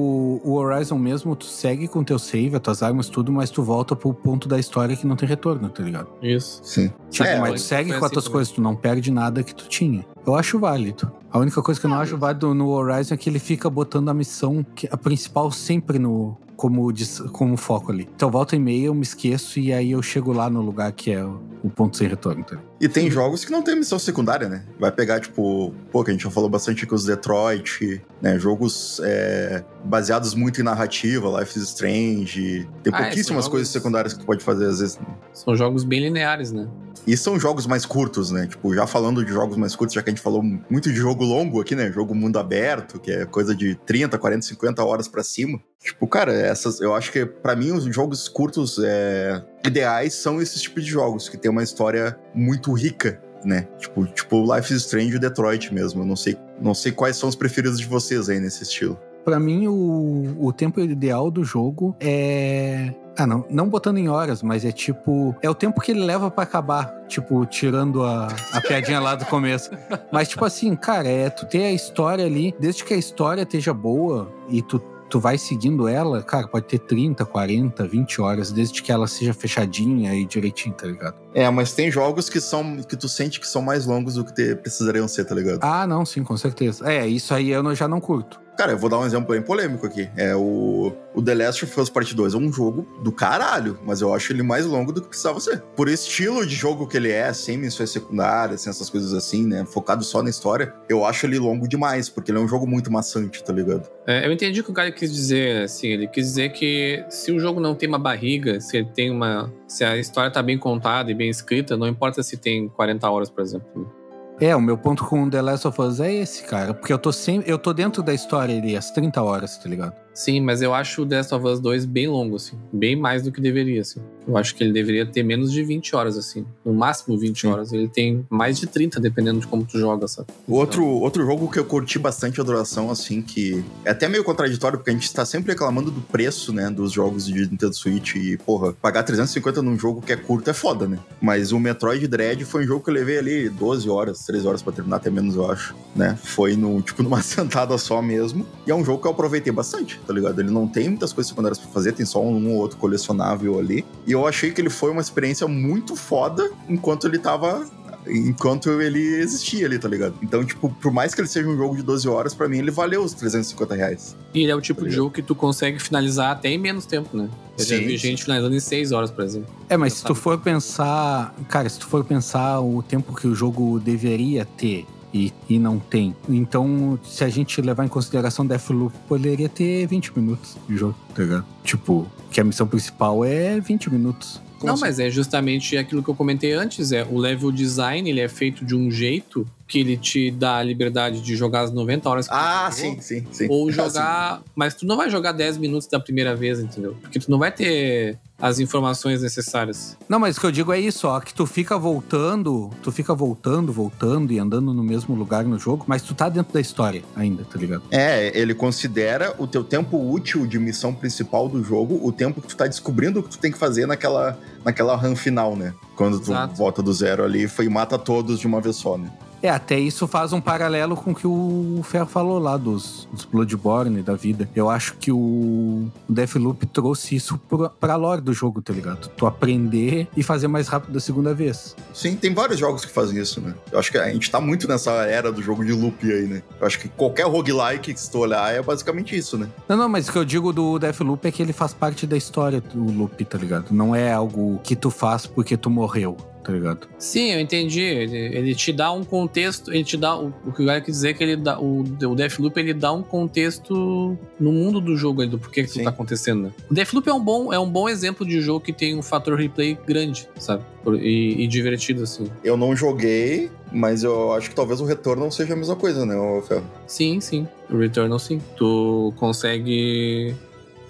[0.45, 3.97] o Horizon mesmo, tu segue com teu save, as tuas armas, tudo, mas tu volta
[3.97, 6.09] pro ponto da história que não tem retorno, tá ligado?
[6.23, 6.61] Isso.
[6.63, 6.93] Sim.
[7.11, 8.33] Tipo, É, mas tu segue com as assim tuas também.
[8.35, 10.05] coisas, tu não perde nada que tu tinha.
[10.25, 11.11] Eu acho válido.
[11.31, 14.09] A única coisa que eu não acho válido no Horizon é que ele fica botando
[14.11, 16.93] a missão, que a principal sempre no como,
[17.33, 18.09] como foco ali.
[18.15, 21.11] Então volta e meia eu me esqueço e aí eu chego lá no lugar que
[21.11, 22.45] é o, o ponto sem retorno.
[22.45, 22.57] Tá?
[22.83, 24.65] E tem jogos que não tem missão secundária, né?
[24.77, 28.37] Vai pegar, tipo, pô, que a gente já falou bastante aqui, os Detroit, né?
[28.41, 32.69] Jogos é, baseados muito em narrativa, Life is Strange.
[32.83, 34.99] Tem Ah, é, pouquíssimas são coisas jogos- secundárias que tu pode fazer, às vezes.
[35.33, 36.69] São jogos bem lineares, né?
[37.07, 38.49] E são jogos mais curtos, né?
[38.49, 41.25] Tipo, já falando de jogos mais curtos, já que a gente falou muito de jogo
[41.25, 41.91] longo aqui, né?
[41.93, 45.61] Jogo mundo aberto, que é coisa de 30, 40, 50 horas para cima.
[45.81, 50.63] Tipo, cara, essas, eu acho que para mim os jogos curtos é, ideais são esses
[50.63, 53.69] tipos de jogos que tem uma história muito rica, né?
[53.79, 56.03] Tipo, tipo Life is Strange e Detroit mesmo.
[56.03, 58.99] Eu não sei, não sei quais são os preferidos de vocês aí nesse estilo.
[59.25, 62.93] Para mim, o, o tempo ideal do jogo é.
[63.17, 65.37] Ah, não, não botando em horas, mas é tipo.
[65.43, 67.05] É o tempo que ele leva para acabar.
[67.07, 69.71] Tipo, tirando a, a piadinha lá do começo.
[70.11, 73.73] Mas, tipo assim, cara, é tu ter a história ali, desde que a história esteja
[73.73, 74.83] boa e tu
[75.13, 79.35] tu vai seguindo ela, cara, pode ter 30, 40, 20 horas, desde que ela seja
[79.35, 81.17] fechadinha e direitinho, tá ligado?
[81.35, 84.33] É, mas tem jogos que são que tu sente que são mais longos do que
[84.33, 85.59] te, precisariam ser, tá ligado?
[85.61, 86.91] Ah, não, sim, com certeza.
[86.91, 88.41] É, isso aí eu já não curto.
[88.57, 90.09] Cara, eu vou dar um exemplo bem polêmico aqui.
[90.17, 94.01] É o, o The Last of Us Part 2 é um jogo do caralho, mas
[94.01, 95.61] eu acho ele mais longo do que precisava ser.
[95.75, 99.65] Por estilo de jogo que ele é, sem missões secundárias, sem essas coisas assim, né?
[99.65, 102.93] Focado só na história, eu acho ele longo demais, porque ele é um jogo muito
[102.93, 103.89] maçante, tá ligado?
[104.07, 107.33] É, eu entendi o que o cara quis dizer, assim, ele quis dizer que se
[107.33, 109.53] o jogo não tem uma barriga, se ele tem uma.
[109.67, 113.31] Se a história tá bem contada e bem escrita, não importa se tem 40 horas,
[113.31, 114.02] por exemplo.
[114.41, 116.75] É, o meu ponto com The Last of Us é esse, cara.
[116.75, 117.51] Porque eu tô sempre.
[117.51, 119.95] Eu tô dentro da história ali, as 30 horas, tá ligado?
[120.15, 122.59] Sim, mas eu acho o The Last of Us 2 bem longo, assim.
[122.73, 124.01] Bem mais do que deveria, assim.
[124.29, 126.45] Eu acho que ele deveria ter menos de 20 horas, assim.
[126.65, 127.47] No máximo 20 Sim.
[127.49, 127.73] horas.
[127.73, 130.29] Ele tem mais de 30, dependendo de como tu joga, sabe?
[130.47, 134.23] O outro, outro jogo que eu curti bastante a duração, assim, que é até meio
[134.23, 138.17] contraditório, porque a gente tá sempre reclamando do preço, né, dos jogos de Nintendo Switch.
[138.17, 140.99] E, porra, pagar 350 num jogo que é curto é foda, né?
[141.21, 144.63] Mas o Metroid Dread foi um jogo que eu levei ali 12 horas, 13 horas
[144.63, 146.19] para terminar, até menos, eu acho, né?
[146.23, 148.47] Foi no, tipo, numa sentada só mesmo.
[148.67, 150.41] E é um jogo que eu aproveitei bastante tá ligado?
[150.41, 153.85] Ele não tem muitas coisas secundárias pra fazer, tem só um ou outro colecionável ali.
[154.07, 157.65] E eu achei que ele foi uma experiência muito foda enquanto ele tava
[158.07, 160.15] enquanto ele existia ali, tá ligado?
[160.23, 162.71] Então, tipo, por mais que ele seja um jogo de 12 horas, para mim ele
[162.71, 164.17] valeu os 350 reais.
[164.35, 166.87] E ele é o tipo tá de jogo que tu consegue finalizar até em menos
[166.87, 167.29] tempo, né?
[167.59, 169.49] Eu sim, já vi gente finalizando em 6 horas, por exemplo.
[169.69, 171.35] É, mas se tu for pensar.
[171.49, 175.79] Cara, se tu for pensar o tempo que o jogo deveria ter e, e não
[175.79, 176.17] tem.
[176.29, 181.23] Então, se a gente levar em consideração Deathloop, poderia ter 20 minutos de jogo, tá
[181.23, 181.45] ligado?
[181.63, 184.41] Tipo, que a missão principal é 20 minutos.
[184.63, 184.83] Como não, assim?
[184.83, 188.65] mas é justamente aquilo que eu comentei antes, é o level design, ele é feito
[188.65, 192.35] de um jeito que ele te dá a liberdade de jogar as 90 horas que
[192.35, 193.47] Ah, sim, sim, sim.
[193.49, 196.97] Ou jogar, ah, mas tu não vai jogar 10 minutos da primeira vez, entendeu?
[197.01, 199.97] Porque tu não vai ter as informações necessárias.
[200.09, 203.15] Não, mas o que eu digo é isso, ó, que tu fica voltando, tu fica
[203.15, 207.05] voltando, voltando e andando no mesmo lugar no jogo, mas tu tá dentro da história
[207.15, 207.85] ainda, tá ligado?
[207.93, 212.49] É, ele considera o teu tempo útil de missão principal do jogo, o tempo que
[212.49, 215.73] tu tá descobrindo o que tu tem que fazer naquela, naquela run final, né?
[215.95, 216.57] Quando tu Exato.
[216.57, 219.09] volta do zero ali e mata todos de uma vez só, né?
[219.43, 223.25] É, até isso faz um paralelo com o que o Ferro falou lá dos, dos
[223.25, 224.49] Bloodborne da vida.
[224.55, 229.09] Eu acho que o Deathloop trouxe isso pra, pra lore do jogo, tá ligado?
[229.09, 231.75] Tu aprender e fazer mais rápido da segunda vez.
[231.93, 233.55] Sim, tem vários jogos que fazem isso, né?
[233.73, 236.43] Eu acho que a gente tá muito nessa era do jogo de loop aí, né?
[236.61, 239.49] Eu acho que qualquer roguelike que se tu olhar é basicamente isso, né?
[239.69, 242.17] Não, não, mas o que eu digo do Deathloop é que ele faz parte da
[242.17, 243.73] história do loop, tá ligado?
[243.73, 246.89] Não é algo que tu faz porque tu morreu tá ligado?
[246.99, 247.81] Sim, eu entendi.
[247.81, 250.17] Ele, ele te dá um contexto, ele te dá.
[250.17, 251.59] O, o que eu quero dizer é que ele dá.
[251.59, 255.83] O, o Deathloop ele dá um contexto no mundo do jogo, do porquê que isso
[255.83, 256.43] tá acontecendo.
[256.43, 256.51] Né?
[256.71, 259.39] O Deathloop é um, bom, é um bom exemplo de jogo que tem um fator
[259.39, 260.65] replay grande, sabe?
[261.01, 262.27] E, e divertido, assim.
[262.43, 266.05] Eu não joguei, mas eu acho que talvez o retorno não seja a mesma coisa,
[266.05, 266.15] né,
[266.47, 266.65] Ferro?
[266.87, 267.47] Sim, sim.
[267.71, 268.41] O Returnal, sim.
[268.57, 270.35] Tu consegue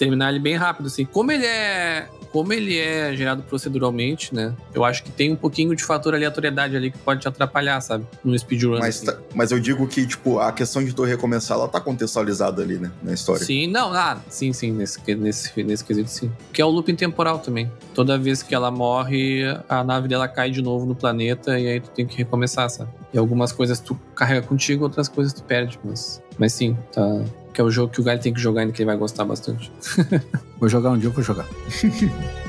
[0.03, 1.05] terminar ele bem rápido, assim.
[1.05, 4.55] Como ele é como ele é gerado proceduralmente, né?
[4.75, 8.07] Eu acho que tem um pouquinho de fator aleatoriedade ali que pode te atrapalhar, sabe?
[8.25, 8.79] No speedrun.
[8.79, 9.07] Mas, assim.
[9.07, 12.79] tá, mas eu digo que, tipo, a questão de tu recomeçar, ela tá contextualizada ali,
[12.79, 12.91] né?
[13.03, 13.45] Na história.
[13.45, 16.33] Sim, não, ah, sim, sim, nesse, nesse, nesse quesito, sim.
[16.55, 17.71] Que é o looping temporal também.
[17.95, 21.81] Toda vez que ela morre, a nave dela cai de novo no planeta e aí
[21.81, 22.89] tu tem que recomeçar, sabe?
[23.13, 27.23] E algumas coisas tu carrega contigo, outras coisas tu perde, mas, mas sim, tá,
[27.53, 29.25] que é o jogo que o Galho tem que jogar ainda que ele vai gostar
[29.25, 29.71] bastante.
[30.59, 31.47] vou jogar um dia, eu vou jogar.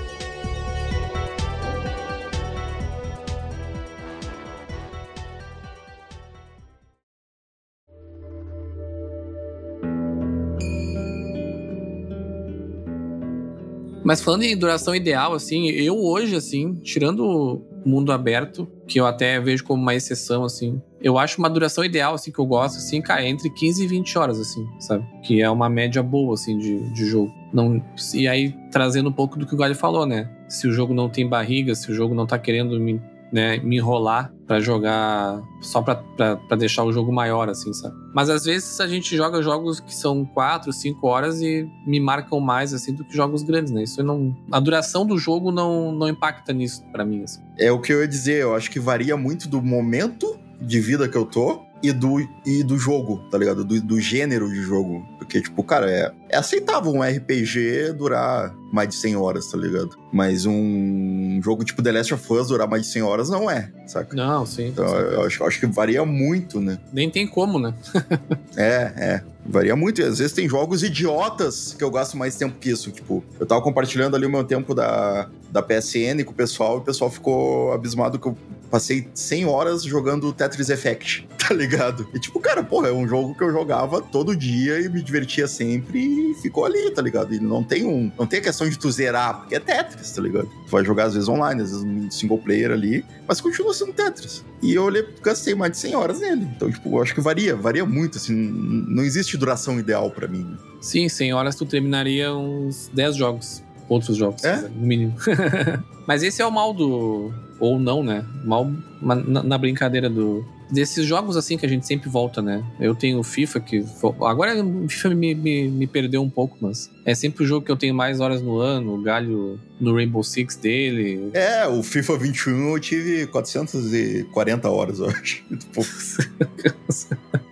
[14.14, 19.08] Mas falando em duração ideal, assim, eu hoje, assim, tirando o mundo aberto, que eu
[19.08, 22.78] até vejo como uma exceção, assim, eu acho uma duração ideal, assim, que eu gosto,
[22.78, 25.04] assim, cara, entre 15 e 20 horas, assim, sabe?
[25.24, 27.34] Que é uma média boa, assim, de, de jogo.
[27.52, 27.84] Não,
[28.14, 30.30] e aí, trazendo um pouco do que o Galho falou, né?
[30.48, 33.02] Se o jogo não tem barriga, se o jogo não tá querendo me
[33.34, 37.96] né, me enrolar para jogar só para deixar o jogo maior, assim, sabe?
[38.14, 42.40] Mas às vezes a gente joga jogos que são 4, 5 horas e me marcam
[42.40, 43.82] mais, assim, do que jogos grandes, né?
[43.82, 44.36] Isso não.
[44.52, 47.42] A duração do jogo não, não impacta nisso para mim, assim.
[47.58, 51.10] É o que eu ia dizer, eu acho que varia muito do momento de vida
[51.10, 53.66] que eu tô e do, e do jogo, tá ligado?
[53.66, 55.06] Do, do gênero de jogo.
[55.24, 59.98] Porque, tipo, cara, é, é aceitável um RPG durar mais de 100 horas, tá ligado?
[60.12, 63.72] Mas um jogo tipo The Last of Us durar mais de 100 horas não é,
[63.88, 64.16] saca?
[64.16, 64.68] Não, sim.
[64.68, 66.80] Então, eu acho, eu acho que varia muito, né?
[66.92, 67.74] Nem tem como, né?
[68.58, 69.24] é, é.
[69.46, 70.02] Varia muito.
[70.02, 72.92] E às vezes tem jogos idiotas que eu gasto mais tempo que isso.
[72.92, 76.80] Tipo, eu tava compartilhando ali o meu tempo da, da PSN com o pessoal e
[76.80, 78.38] o pessoal ficou abismado que eu
[78.74, 82.08] passei 100 horas jogando Tetris Effect, tá ligado?
[82.12, 85.48] E tipo, cara, porra, é um jogo que eu jogava todo dia e me divertia
[85.48, 87.34] sempre e ficou ali, tá ligado?
[87.34, 88.12] E não tem um.
[88.18, 90.48] Não tem a questão de tu zerar, porque é Tetris, tá ligado?
[90.66, 93.94] Tu vai jogar às vezes online, às vezes um single player ali, mas continua sendo
[93.94, 94.44] Tetris.
[94.62, 96.48] E eu olhei, gastei mais de 100 horas nele.
[96.56, 100.58] Então, tipo, eu acho que varia, varia muito, assim, não existe duração ideal para mim.
[100.82, 103.64] Sim, 100 horas tu terminaria uns 10 jogos.
[103.88, 104.62] Outros jogos, É?
[104.62, 105.14] no mínimo.
[106.08, 107.32] Mas esse é o mal do.
[107.60, 108.26] Ou não, né?
[108.44, 108.70] Mal
[109.02, 110.44] na, na brincadeira do.
[110.74, 112.64] Desses jogos assim que a gente sempre volta, né?
[112.80, 113.86] Eu tenho o FIFA que.
[114.26, 117.72] Agora o FIFA me, me, me perdeu um pouco, mas é sempre o jogo que
[117.72, 118.96] eu tenho mais horas no ano.
[118.96, 121.30] O Galho no Rainbow Six dele.
[121.34, 125.44] É, o FIFA 21 eu tive 440 horas, eu acho.
[125.48, 125.90] Muito pouco.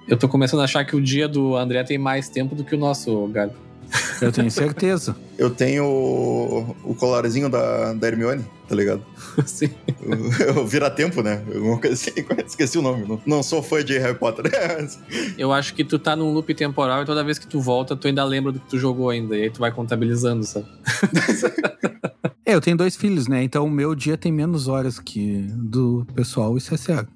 [0.07, 2.74] Eu tô começando a achar que o dia do André tem mais tempo do que
[2.74, 3.53] o nosso, Galho.
[4.22, 5.15] Eu tenho certeza.
[5.38, 9.05] Eu tenho o, o colarzinho da, da Hermione, tá ligado?
[9.45, 9.69] Sim.
[10.55, 11.43] O, o Vira-Tempo, né?
[11.47, 13.07] Eu esqueci, esqueci o nome.
[13.07, 14.51] Não, não sou fã de Harry Potter.
[15.38, 18.07] Eu acho que tu tá num loop temporal e toda vez que tu volta, tu
[18.07, 19.38] ainda lembra do que tu jogou ainda.
[19.38, 20.65] E aí tu vai contabilizando, sabe?
[22.45, 23.43] É, eu tenho dois filhos, né?
[23.43, 27.11] Então o meu dia tem menos horas que do pessoal, isso é certo.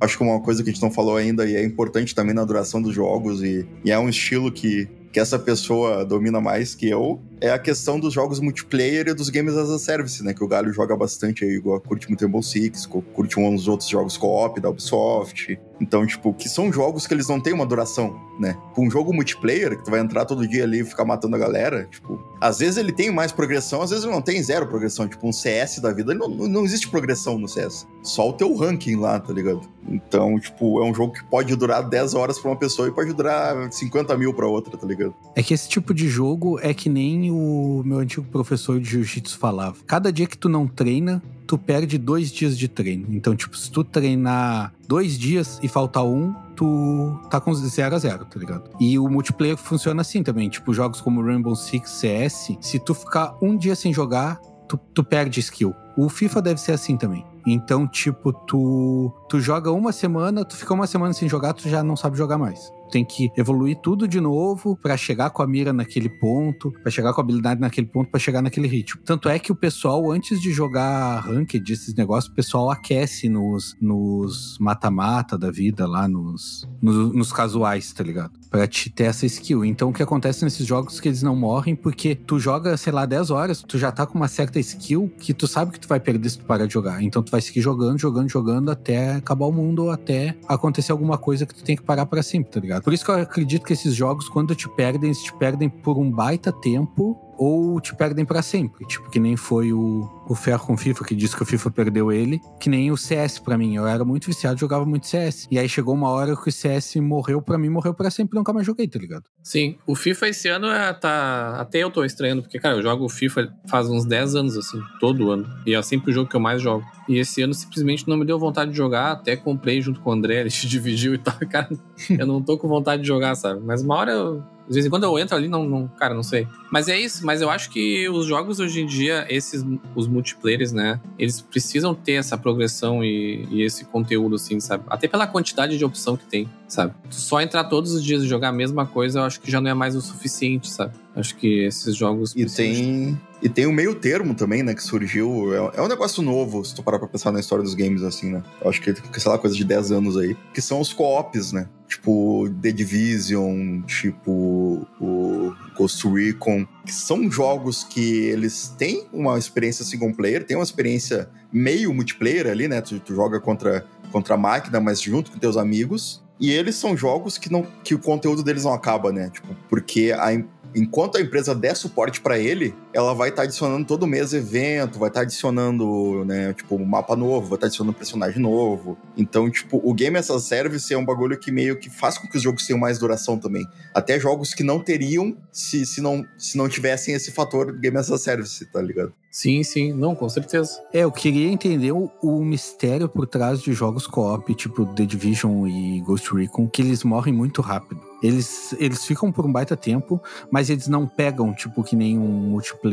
[0.00, 2.44] Acho que uma coisa que a gente não falou ainda e é importante também na
[2.44, 6.88] duração dos jogos e, e é um estilo que, que essa pessoa domina mais que
[6.88, 10.32] eu, é a questão dos jogos multiplayer e dos games as a service, né?
[10.32, 14.16] Que o Galho joga bastante aí, igual curte muito Rainbow Six, curte uns outros jogos
[14.16, 15.58] co-op da Ubisoft.
[15.80, 18.56] Então, tipo, que são jogos que eles não têm uma duração, né?
[18.76, 21.86] Um jogo multiplayer, que tu vai entrar todo dia ali e ficar matando a galera,
[21.90, 25.06] tipo, às vezes ele tem mais progressão, às vezes ele não tem zero progressão.
[25.06, 27.86] Tipo, um CS da vida, não, não existe progressão no CS.
[28.02, 29.62] Só o teu ranking lá, tá ligado?
[29.88, 33.12] Então, tipo, é um jogo que pode durar 10 horas pra uma pessoa e pode
[33.12, 35.14] durar 50 mil pra outra, tá ligado?
[35.34, 39.38] É que esse tipo de jogo é que nem o meu antigo professor de jiu-jitsu
[39.38, 39.76] falava.
[39.86, 43.06] Cada dia que tu não treina, tu perde dois dias de treino.
[43.10, 47.98] Então, tipo, se tu treinar dois dias e faltar um, tu tá com zero a
[47.98, 48.70] zero, tá ligado?
[48.80, 50.48] E o multiplayer funciona assim também.
[50.48, 55.04] Tipo, jogos como Rainbow Six, CS, se tu ficar um dia sem jogar, tu, tu
[55.04, 55.74] perde skill.
[55.96, 57.24] O FIFA deve ser assim também.
[57.46, 61.82] Então, tipo, tu, tu joga uma semana, tu fica uma semana sem jogar, tu já
[61.82, 62.72] não sabe jogar mais.
[62.90, 67.12] Tem que evoluir tudo de novo pra chegar com a mira naquele ponto, pra chegar
[67.12, 69.00] com a habilidade naquele ponto, pra chegar naquele ritmo.
[69.04, 74.56] Tanto é que o pessoal, antes de jogar ranked, esses negócios, o pessoal aquece nos
[74.60, 78.32] mata-mata da vida lá, nos, nos, nos casuais, tá ligado?
[78.50, 79.64] Pra te ter essa skill.
[79.64, 82.92] Então, o que acontece nesses jogos é que eles não morrem porque tu joga, sei
[82.92, 85.88] lá, 10 horas, tu já tá com uma certa skill que tu sabe que tu
[85.88, 87.02] vai perder se tu parar de jogar.
[87.02, 91.18] Então, tu vai seguir jogando, jogando, jogando até acabar o mundo ou até acontecer alguma
[91.18, 92.75] coisa que tu tem que parar pra sempre, tá ligado?
[92.80, 95.98] Por isso que eu acredito que esses jogos, quando te perdem, eles te perdem por
[95.98, 98.86] um baita tempo ou te perdem pra sempre.
[98.86, 102.12] Tipo, que nem foi o, o Ferro com FIFA, que disse que o FIFA perdeu
[102.12, 102.40] ele.
[102.60, 103.76] Que nem o CS pra mim.
[103.76, 105.46] Eu era muito viciado, jogava muito CS.
[105.50, 108.52] E aí chegou uma hora que o CS morreu pra mim, morreu pra sempre, nunca
[108.52, 109.24] mais joguei, tá ligado?
[109.42, 111.56] Sim, o FIFA esse ano é, tá.
[111.58, 114.80] Até eu tô estranhando, porque, cara, eu jogo o FIFA faz uns 10 anos, assim,
[115.00, 115.46] todo ano.
[115.66, 116.84] E é sempre o jogo que eu mais jogo.
[117.08, 120.12] E esse ano simplesmente não me deu vontade de jogar, até comprei junto com o
[120.12, 121.34] André, ele se dividiu e tal.
[121.48, 121.68] Cara,
[122.10, 123.60] eu não tô com vontade de jogar, sabe?
[123.64, 124.42] Mas uma hora eu.
[124.68, 126.48] De vez em quando eu entro ali, não, não, cara, não sei.
[126.72, 129.64] Mas é isso, mas eu acho que os jogos hoje em dia, esses,
[129.94, 134.84] os multiplayers, né, eles precisam ter essa progressão e, e esse conteúdo, assim, sabe?
[134.88, 136.94] Até pela quantidade de opção que tem, sabe?
[137.08, 139.60] Tu só entrar todos os dias e jogar a mesma coisa, eu acho que já
[139.60, 140.92] não é mais o suficiente, sabe?
[141.14, 142.34] Acho que esses jogos.
[142.36, 145.54] E de- tem, e tem o meio termo também, né, que surgiu.
[145.74, 148.30] É, é um negócio novo, se tu parar pra pensar na história dos games, assim,
[148.30, 148.42] né?
[148.60, 150.36] Eu acho que, sei lá, coisa de 10 anos aí.
[150.52, 151.68] Que são os co-ops, né?
[151.88, 155.35] Tipo, The Division, tipo, o
[155.76, 161.28] Ghost Recon, que são jogos que eles têm uma experiência single player, tem uma experiência
[161.52, 162.80] meio multiplayer ali, né?
[162.80, 166.22] Tu, tu joga contra, contra a máquina, mas junto com teus amigos.
[166.38, 169.30] E eles são jogos que, não, que o conteúdo deles não acaba, né?
[169.30, 170.32] Tipo, porque a,
[170.74, 174.98] enquanto a empresa der suporte para ele, ela vai estar tá adicionando todo mês evento,
[174.98, 178.40] vai estar tá adicionando, né, tipo, um mapa novo, vai estar tá adicionando um personagem
[178.40, 178.96] novo.
[179.14, 182.26] Então, tipo, o Game as a Service é um bagulho que meio que faz com
[182.26, 183.66] que os jogos tenham mais duração também.
[183.92, 188.10] Até jogos que não teriam se, se, não, se não tivessem esse fator Game as
[188.10, 189.12] a Service, tá ligado?
[189.36, 190.82] Sim, sim, não, com certeza.
[190.90, 195.66] É, eu queria entender o, o mistério por trás de jogos co-op, tipo The Division
[195.66, 198.00] e Ghost Recon, que eles morrem muito rápido.
[198.22, 200.18] Eles, eles ficam por um baita tempo,
[200.50, 202.85] mas eles não pegam, tipo, que nem um multiplayer,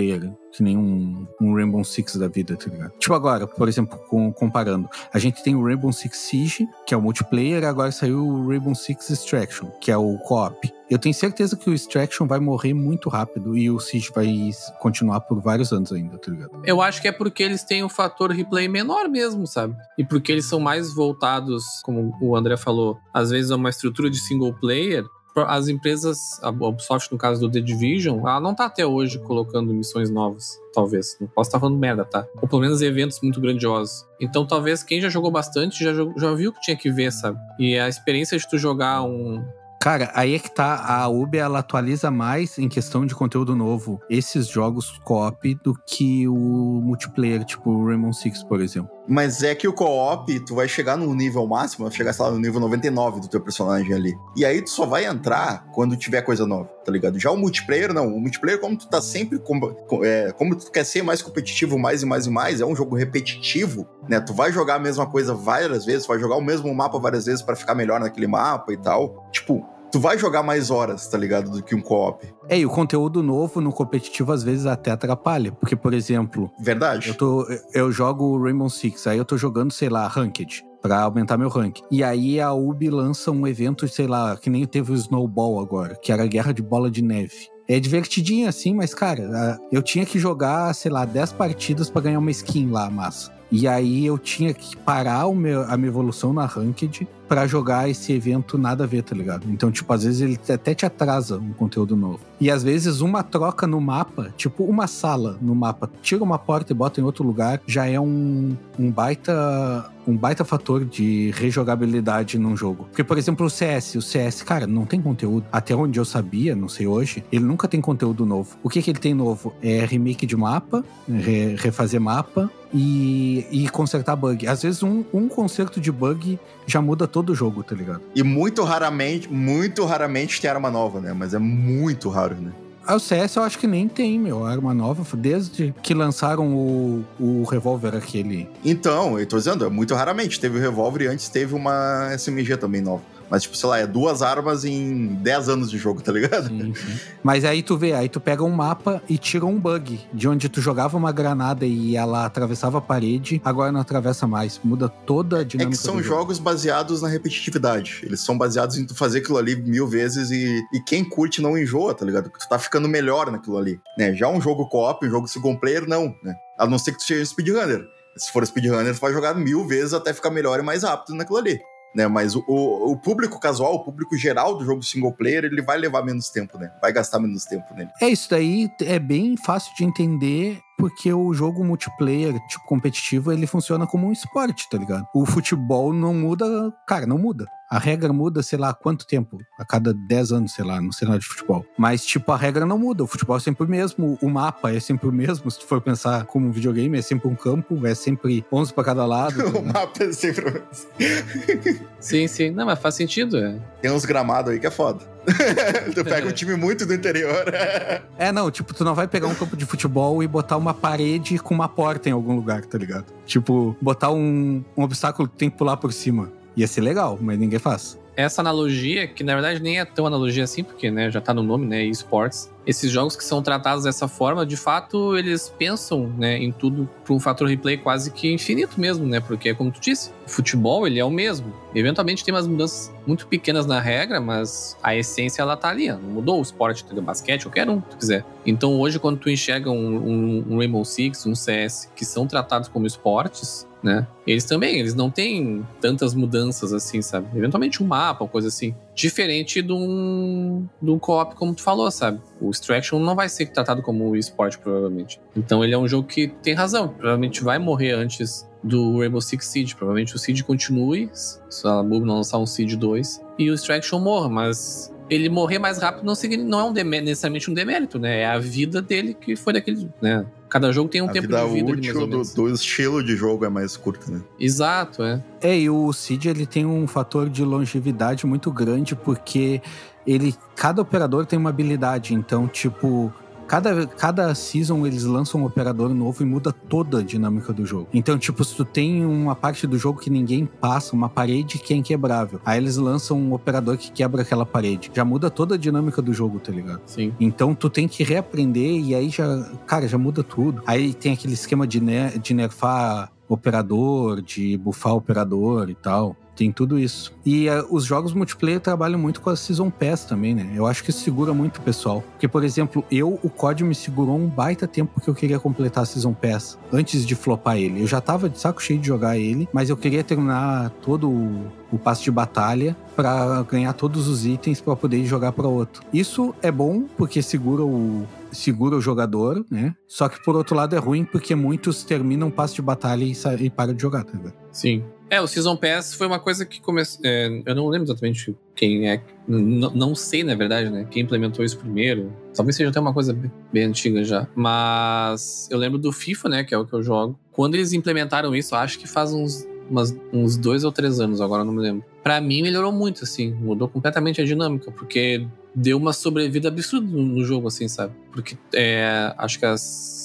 [0.52, 2.92] que nem um, um Rainbow Six da vida, tá ligado?
[3.00, 6.98] Tipo agora, por exemplo, com, comparando, a gente tem o Rainbow Six Siege, que é
[6.98, 10.72] o multiplayer, agora saiu o Rainbow Six Extraction, que é o co-op.
[10.90, 15.22] Eu tenho certeza que o Extraction vai morrer muito rápido e o Siege vai continuar
[15.22, 16.52] por vários anos ainda, tá ligado?
[16.64, 19.76] Eu acho que é porque eles têm um fator replay menor mesmo, sabe?
[19.98, 24.10] E porque eles são mais voltados, como o André falou, às vezes a uma estrutura
[24.10, 25.04] de single player
[25.36, 29.74] as empresas, a Ubisoft no caso do The Division, ela não tá até hoje colocando
[29.74, 31.18] missões novas, talvez.
[31.20, 32.26] Não posso estar falando merda, tá?
[32.42, 34.06] Ou pelo menos eventos muito grandiosos.
[34.20, 37.38] Então talvez quem já jogou bastante já, já viu que tinha que ver, sabe?
[37.60, 39.44] E a experiência de tu jogar um,
[39.84, 40.82] Cara, aí é que tá.
[40.88, 46.26] A Ubi ela atualiza mais em questão de conteúdo novo esses jogos co-op do que
[46.26, 48.93] o multiplayer, tipo o Rainbow Six, por exemplo.
[49.08, 52.32] Mas é que o co-op, tu vai chegar no nível máximo, vai chegar, sei lá,
[52.32, 54.18] no nível 99 do teu personagem ali.
[54.36, 57.20] E aí tu só vai entrar quando tiver coisa nova, tá ligado?
[57.20, 58.08] Já o multiplayer, não.
[58.08, 59.40] O multiplayer, como tu tá sempre.
[59.40, 59.60] Com,
[60.04, 62.96] é, como tu quer ser mais competitivo mais e mais e mais, é um jogo
[62.96, 64.20] repetitivo, né?
[64.20, 67.42] Tu vai jogar a mesma coisa várias vezes, vai jogar o mesmo mapa várias vezes
[67.42, 69.28] para ficar melhor naquele mapa e tal.
[69.32, 71.52] Tipo, tu vai jogar mais horas, tá ligado?
[71.52, 72.28] Do que um co-op.
[72.50, 75.52] É, e o conteúdo novo no competitivo às vezes até atrapalha.
[75.52, 76.52] Porque, por exemplo.
[76.60, 77.10] Verdade.
[77.10, 81.38] Eu, tô, eu jogo Rainbow Six, aí eu tô jogando, sei lá, Ranked para aumentar
[81.38, 81.80] meu rank.
[81.90, 85.96] E aí a Ubi lança um evento, sei lá, que nem teve o Snowball agora,
[85.96, 87.48] que era a guerra de bola de neve.
[87.70, 92.20] É divertidinho assim, mas cara, eu tinha que jogar, sei lá, 10 partidas para ganhar
[92.20, 93.32] uma skin lá, massa.
[93.50, 97.90] E aí eu tinha que parar o meu, a minha evolução na Ranked para jogar
[97.90, 99.48] esse evento nada a ver, tá ligado?
[99.50, 102.20] Então, tipo, às vezes ele até te atrasa um conteúdo novo.
[102.40, 106.74] E às vezes uma troca no mapa, tipo uma sala no mapa, tira uma porta
[106.74, 112.38] e bota em outro lugar, já é um, um baita um baita fator de rejogabilidade
[112.38, 112.86] num jogo.
[112.86, 115.46] Porque, por exemplo, o CS, o CS, cara, não tem conteúdo.
[115.52, 118.58] Até onde eu sabia, não sei hoje, ele nunca tem conteúdo novo.
[118.62, 119.54] O que, que ele tem novo?
[119.62, 124.48] É remake de mapa, re, refazer mapa e, e consertar bug.
[124.48, 128.02] Às vezes um, um conserto de bug já muda todo jogo, tá ligado?
[128.16, 131.14] E muito raramente, muito raramente tem arma nova, né?
[131.14, 132.52] Mas é muito raro, né?
[132.86, 137.06] Ah, o CS eu acho que nem tem, meu, arma nova, desde que lançaram o,
[137.18, 138.50] o revólver aquele.
[138.66, 140.38] Então, eu tô dizendo, é muito raramente.
[140.38, 143.04] Teve o revólver e antes teve uma SMG também nova.
[143.34, 146.50] Mas, tipo, sei lá, é duas armas em 10 anos de jogo, tá ligado?
[146.50, 147.00] Sim, sim.
[147.24, 150.00] Mas aí tu vê, aí tu pega um mapa e tira um bug.
[150.14, 154.62] De onde tu jogava uma granada e ela atravessava a parede, agora não atravessa mais.
[154.64, 155.76] Muda toda a dinâmica.
[155.76, 158.02] É que são jogos baseados na repetitividade.
[158.04, 161.58] Eles são baseados em tu fazer aquilo ali mil vezes e, e quem curte não
[161.58, 162.30] enjoa, tá ligado?
[162.30, 163.82] Porque tu tá ficando melhor naquilo ali.
[163.98, 164.14] Né?
[164.14, 166.36] Já um jogo co-op, um jogo single player, não, né?
[166.56, 167.84] A não ser que tu seja speedrunner.
[168.16, 171.40] Se for speedrunner, tu vai jogar mil vezes até ficar melhor e mais rápido naquilo
[171.40, 171.60] ali
[171.96, 172.08] né?
[172.08, 176.04] Mas o, o, público casual, o público geral do jogo single player, ele vai levar
[176.04, 176.72] menos tempo, né?
[176.82, 177.90] Vai gastar menos tempo nele.
[178.02, 183.48] É, isso daí é bem fácil de entender porque o jogo multiplayer, tipo, competitivo, ele
[183.48, 185.08] funciona como um esporte, tá ligado?
[185.14, 187.46] O futebol não muda, cara, não muda.
[187.74, 189.40] A regra muda, sei lá, quanto tempo?
[189.58, 191.66] A cada 10 anos, sei lá, no cenário de futebol.
[191.76, 193.04] Mas, tipo, a regra não muda.
[193.04, 195.50] O futebol é sempre o mesmo, o mapa é sempre o mesmo.
[195.50, 198.84] Se tu for pensar como um videogame, é sempre um campo, é sempre 11 para
[198.84, 199.42] cada lado.
[199.58, 201.88] O mapa é sempre o mesmo.
[202.00, 202.52] sim, sim.
[202.52, 203.60] Não, mas faz sentido, é.
[203.82, 205.04] Tem uns gramados aí que é foda.
[205.96, 207.46] tu pega um time muito do interior.
[208.20, 211.40] é, não, tipo, tu não vai pegar um campo de futebol e botar uma parede
[211.40, 213.06] com uma porta em algum lugar, tá ligado?
[213.26, 216.43] Tipo, botar um, um obstáculo que tem que pular por cima.
[216.56, 217.98] Ia ser legal, mas ninguém faz.
[218.16, 221.42] Essa analogia, que na verdade nem é tão analogia assim, porque né, já tá no
[221.42, 221.84] nome, né?
[221.84, 222.52] esports.
[222.66, 227.14] Esses jogos que são tratados dessa forma, de fato, eles pensam né, em tudo para
[227.14, 229.20] um fator replay quase que infinito mesmo, né?
[229.20, 231.52] Porque, como tu disse, o futebol ele é o mesmo.
[231.74, 235.90] Eventualmente tem umas mudanças muito pequenas na regra, mas a essência ela tá ali.
[235.90, 238.24] Não mudou o esporte, o basquete, qualquer um que tu quiser.
[238.46, 242.70] Então hoje, quando tu enxerga um, um, um Rainbow Six, um CS, que são tratados
[242.70, 244.08] como esportes, né?
[244.26, 247.28] Eles também, eles não têm tantas mudanças assim, sabe?
[247.38, 248.74] Eventualmente um mapa, uma coisa assim.
[248.96, 252.22] Diferente de um, de um co-op, como tu falou, sabe?
[252.40, 255.20] O Extraction não vai ser tratado como esporte, provavelmente.
[255.36, 256.88] Então ele é um jogo que tem razão.
[256.88, 259.76] Provavelmente vai morrer antes do Rainbow Six Siege.
[259.76, 264.00] Provavelmente o Siege continue, se a Bulb não lançar um Siege 2, e o Extraction
[264.00, 266.14] morra, mas ele morrer mais rápido não,
[266.46, 268.22] não é um necessariamente um demérito, né?
[268.22, 270.26] É a vida dele que foi daquele, né?
[270.50, 272.34] Cada jogo tem um a tempo vida de vida ali, útil mais ou do, menos.
[272.34, 274.22] do estilo de jogo é mais curta, né?
[274.40, 275.22] Exato, é.
[275.42, 279.62] É, e o Cid ele tem um fator de longevidade muito grande porque
[280.06, 283.12] ele cada operador tem uma habilidade, então tipo
[283.48, 287.88] Cada, cada season eles lançam um operador novo e muda toda a dinâmica do jogo.
[287.94, 291.74] Então, tipo, se tu tem uma parte do jogo que ninguém passa, uma parede que
[291.74, 294.92] é inquebrável, aí eles lançam um operador que quebra aquela parede.
[294.94, 296.82] Já muda toda a dinâmica do jogo, tá ligado?
[296.86, 297.14] Sim.
[297.20, 300.62] Então tu tem que reaprender e aí já, cara, já muda tudo.
[300.66, 306.16] Aí tem aquele esquema de, ner de nerfar operador, de bufar operador e tal.
[306.36, 307.14] Tem tudo isso.
[307.26, 310.52] E uh, os jogos multiplayer trabalham muito com a Season Pass também, né?
[310.56, 312.04] Eu acho que isso segura muito o pessoal.
[312.12, 315.84] Porque, por exemplo, eu, o COD me segurou um baita tempo porque eu queria completar
[315.84, 317.82] a Season Pass antes de flopar ele.
[317.82, 321.52] Eu já tava de saco cheio de jogar ele, mas eu queria terminar todo o,
[321.72, 325.84] o passe de batalha para ganhar todos os itens para poder jogar para outro.
[325.94, 329.76] Isso é bom porque segura o, segura o jogador, né?
[329.88, 333.14] Só que por outro lado é ruim porque muitos terminam o passe de batalha e,
[333.40, 334.34] e param de jogar, tá ligado?
[334.52, 334.84] Sim.
[335.14, 337.00] É, o Season Pass foi uma coisa que começou.
[337.06, 339.00] É, eu não lembro exatamente quem é.
[339.28, 340.88] não sei, na verdade, né?
[340.90, 342.12] Quem implementou isso primeiro.
[342.34, 344.28] Talvez seja até uma coisa bem, bem antiga já.
[344.36, 346.44] Mas eu lembro do FIFA, né?
[346.44, 347.16] Que é o que eu jogo.
[347.32, 351.44] Quando eles implementaram isso, acho que faz uns, umas, uns dois ou três anos, agora
[351.44, 351.86] não me lembro.
[352.02, 353.36] Pra mim, melhorou muito, assim.
[353.36, 357.94] Mudou completamente a dinâmica, porque deu uma sobrevida absurda no jogo, assim, sabe?
[358.14, 359.62] Porque é, acho que as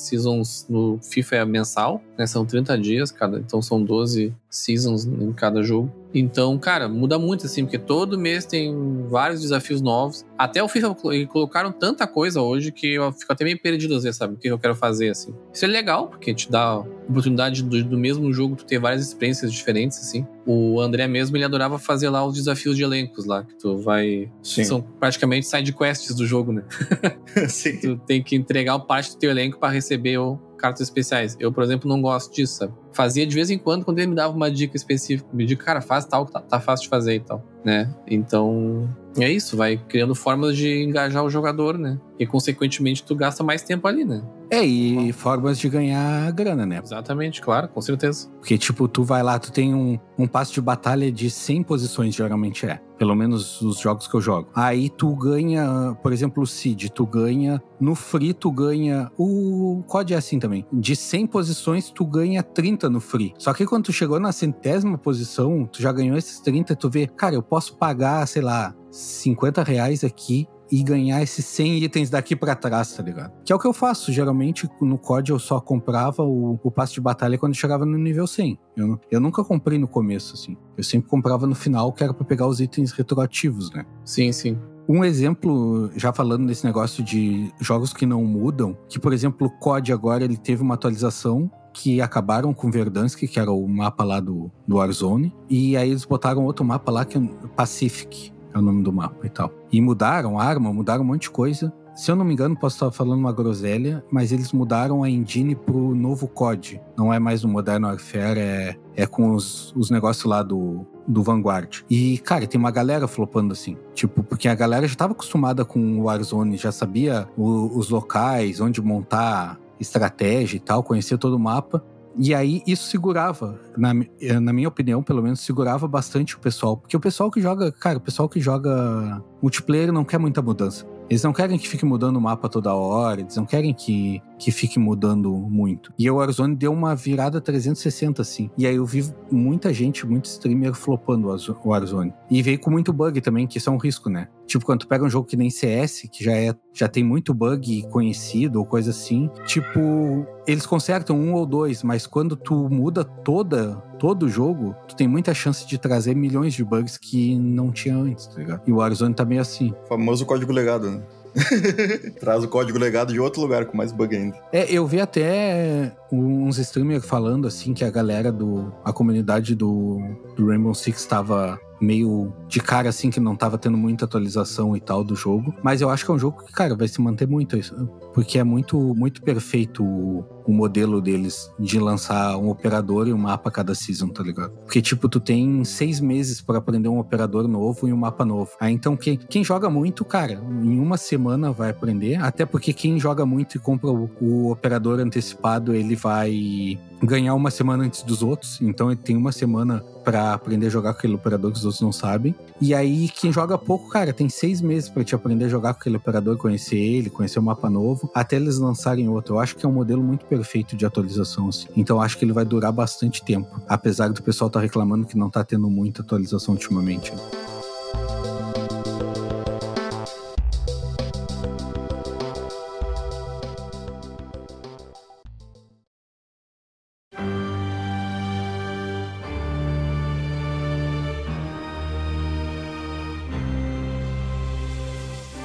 [0.08, 2.26] seasons no FIFA é mensal, né?
[2.26, 5.92] São 30 dias cada, então são 12 seasons em cada jogo.
[6.14, 8.74] Então, cara, muda muito assim, porque todo mês tem
[9.08, 10.24] vários desafios novos.
[10.38, 10.96] Até o FIFA
[11.28, 14.34] colocaram tanta coisa hoje que eu fico até meio perdido às vezes, sabe?
[14.34, 15.34] O que eu quero fazer assim.
[15.52, 19.06] Isso é legal, porque te dá a oportunidade do, do mesmo jogo tu ter várias
[19.06, 20.26] experiências diferentes, assim.
[20.46, 24.32] O André mesmo, ele adorava fazer lá os desafios de elencos lá, que tu vai.
[24.42, 24.64] Sim.
[24.64, 26.64] São praticamente side quests do jogo, né?
[27.48, 27.76] Sim.
[27.76, 31.36] Tu tem que entregar o parte do teu elenco para receber o cartas especiais.
[31.40, 32.74] Eu, por exemplo, não gosto disso, sabe?
[32.92, 35.28] Fazia de vez em quando, quando ele me dava uma dica específica.
[35.32, 37.94] Me diga, cara, faz tal, tá, tá fácil de fazer e tal, né?
[38.06, 39.56] Então, é isso.
[39.56, 41.98] Vai criando formas de engajar o jogador, né?
[42.18, 44.22] E, consequentemente, tu gasta mais tempo ali, né?
[44.50, 46.80] É, e formas de ganhar grana, né?
[46.82, 48.28] Exatamente, claro, com certeza.
[48.40, 52.14] Porque, tipo, tu vai lá, tu tem um, um passo de batalha de 100 posições,
[52.14, 52.80] geralmente é.
[52.98, 54.48] Pelo menos os jogos que eu jogo.
[54.54, 57.62] Aí tu ganha, por exemplo, o Seed, tu ganha.
[57.80, 59.10] No Free, tu ganha.
[59.16, 60.66] O COD é assim também.
[60.72, 63.32] De 100 posições, tu ganha 30 no Free.
[63.38, 67.06] Só que quando tu chegou na centésima posição, tu já ganhou esses 30, tu vê,
[67.06, 72.36] cara, eu posso pagar, sei lá, 50 reais aqui e ganhar esses 100 itens daqui
[72.36, 73.32] para trás, tá ligado?
[73.44, 74.12] Que é o que eu faço.
[74.12, 78.26] Geralmente no COD eu só comprava o, o passe de batalha quando chegava no nível
[78.26, 78.58] 100.
[78.76, 80.56] Eu, eu nunca comprei no começo, assim.
[80.76, 83.84] Eu sempre comprava no final, que era pra pegar os itens retroativos, né?
[84.04, 84.58] Sim, sim.
[84.88, 89.50] Um exemplo, já falando desse negócio de jogos que não mudam, que por exemplo o
[89.50, 94.18] COD agora ele teve uma atualização que acabaram com Verdansk, que era o mapa lá
[94.18, 97.20] do, do Warzone, e aí eles botaram outro mapa lá que é
[97.54, 99.52] Pacific, é o nome do mapa e tal.
[99.70, 101.72] E mudaram arma, mudaram um monte de coisa.
[101.94, 105.56] Se eu não me engano, posso estar falando uma groselha, mas eles mudaram a engine
[105.56, 106.80] pro novo COD.
[106.96, 111.24] Não é mais o Modern Warfare, é, é com os, os negócios lá do, do
[111.24, 111.80] Vanguard.
[111.90, 113.76] E, cara, tem uma galera flopando assim.
[113.94, 118.60] Tipo, porque a galera já estava acostumada com o Warzone, já sabia o, os locais,
[118.60, 121.84] onde montar estratégia e tal, conhecia todo o mapa.
[122.18, 123.94] E aí isso segurava, na,
[124.40, 126.76] na minha opinião, pelo menos, segurava bastante o pessoal.
[126.76, 130.84] Porque o pessoal que joga, cara, o pessoal que joga multiplayer não quer muita mudança.
[131.08, 134.50] Eles não querem que fique mudando o mapa toda hora, eles não querem que, que
[134.50, 135.90] fique mudando muito.
[135.98, 138.50] E o Warzone deu uma virada 360, assim.
[138.58, 142.12] E aí eu vi muita gente, muito streamer flopando o Warzone.
[142.30, 144.28] E veio com muito bug também, que isso é um risco, né?
[144.48, 147.34] Tipo, quando tu pega um jogo que nem CS, que já, é, já tem muito
[147.34, 153.04] bug conhecido ou coisa assim, tipo, eles consertam um ou dois, mas quando tu muda
[153.04, 157.70] toda, todo o jogo, tu tem muita chance de trazer milhões de bugs que não
[157.70, 158.62] tinha antes, tá ligado?
[158.66, 159.74] E o Warzone tá meio assim.
[159.84, 161.02] O famoso código legado, né?
[162.18, 164.36] Traz o código legado de outro lugar com mais bug ainda.
[164.50, 168.72] É, eu vi até uns streamers falando assim que a galera do.
[168.82, 169.98] a comunidade do,
[170.34, 174.80] do Rainbow Six estava meio de cara assim que não tava tendo muita atualização e
[174.80, 175.54] tal do jogo.
[175.62, 177.74] Mas eu acho que é um jogo que, cara, vai se manter muito isso.
[178.14, 183.18] Porque é muito, muito perfeito o, o modelo deles de lançar um operador e um
[183.18, 184.50] mapa cada season, tá ligado?
[184.64, 188.50] Porque, tipo, tu tem seis meses para aprender um operador novo e um mapa novo.
[188.58, 192.16] Aí então, quem, quem joga muito, cara, em uma semana vai aprender.
[192.16, 197.50] Até porque quem joga muito e compra o, o operador antecipado, ele vai ganhar uma
[197.50, 198.60] semana antes dos outros.
[198.60, 201.82] Então ele tem uma semana para aprender a jogar com aquele operador que os outros
[201.82, 202.34] não sabem.
[202.60, 205.80] E aí, quem joga pouco, cara, tem seis meses para te aprender a jogar com
[205.80, 209.34] aquele operador, conhecer ele, conhecer o mapa novo, até eles lançarem outro.
[209.34, 211.68] Eu acho que é um modelo muito perfeito de atualização, assim.
[211.76, 213.60] Então acho que ele vai durar bastante tempo.
[213.68, 217.12] Apesar do pessoal estar tá reclamando que não tá tendo muita atualização ultimamente.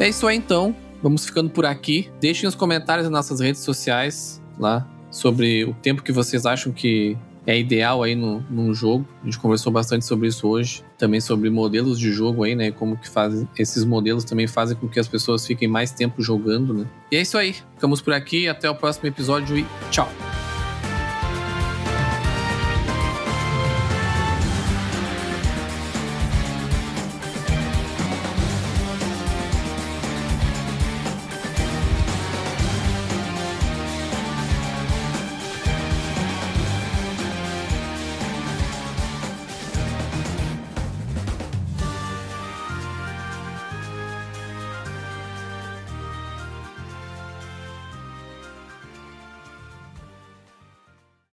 [0.04, 0.76] É isso aí então.
[1.02, 2.12] Vamos ficando por aqui.
[2.20, 7.18] Deixem os comentários nas nossas redes sociais lá sobre o tempo que vocês acham que
[7.48, 9.08] é ideal aí no, num jogo.
[9.22, 10.84] A gente conversou bastante sobre isso hoje.
[10.98, 12.70] Também sobre modelos de jogo aí, né?
[12.70, 16.74] Como que fazem esses modelos também fazem com que as pessoas fiquem mais tempo jogando,
[16.74, 16.86] né?
[17.10, 17.56] E é isso aí.
[17.76, 18.50] Ficamos por aqui.
[18.50, 20.10] Até o próximo episódio e tchau!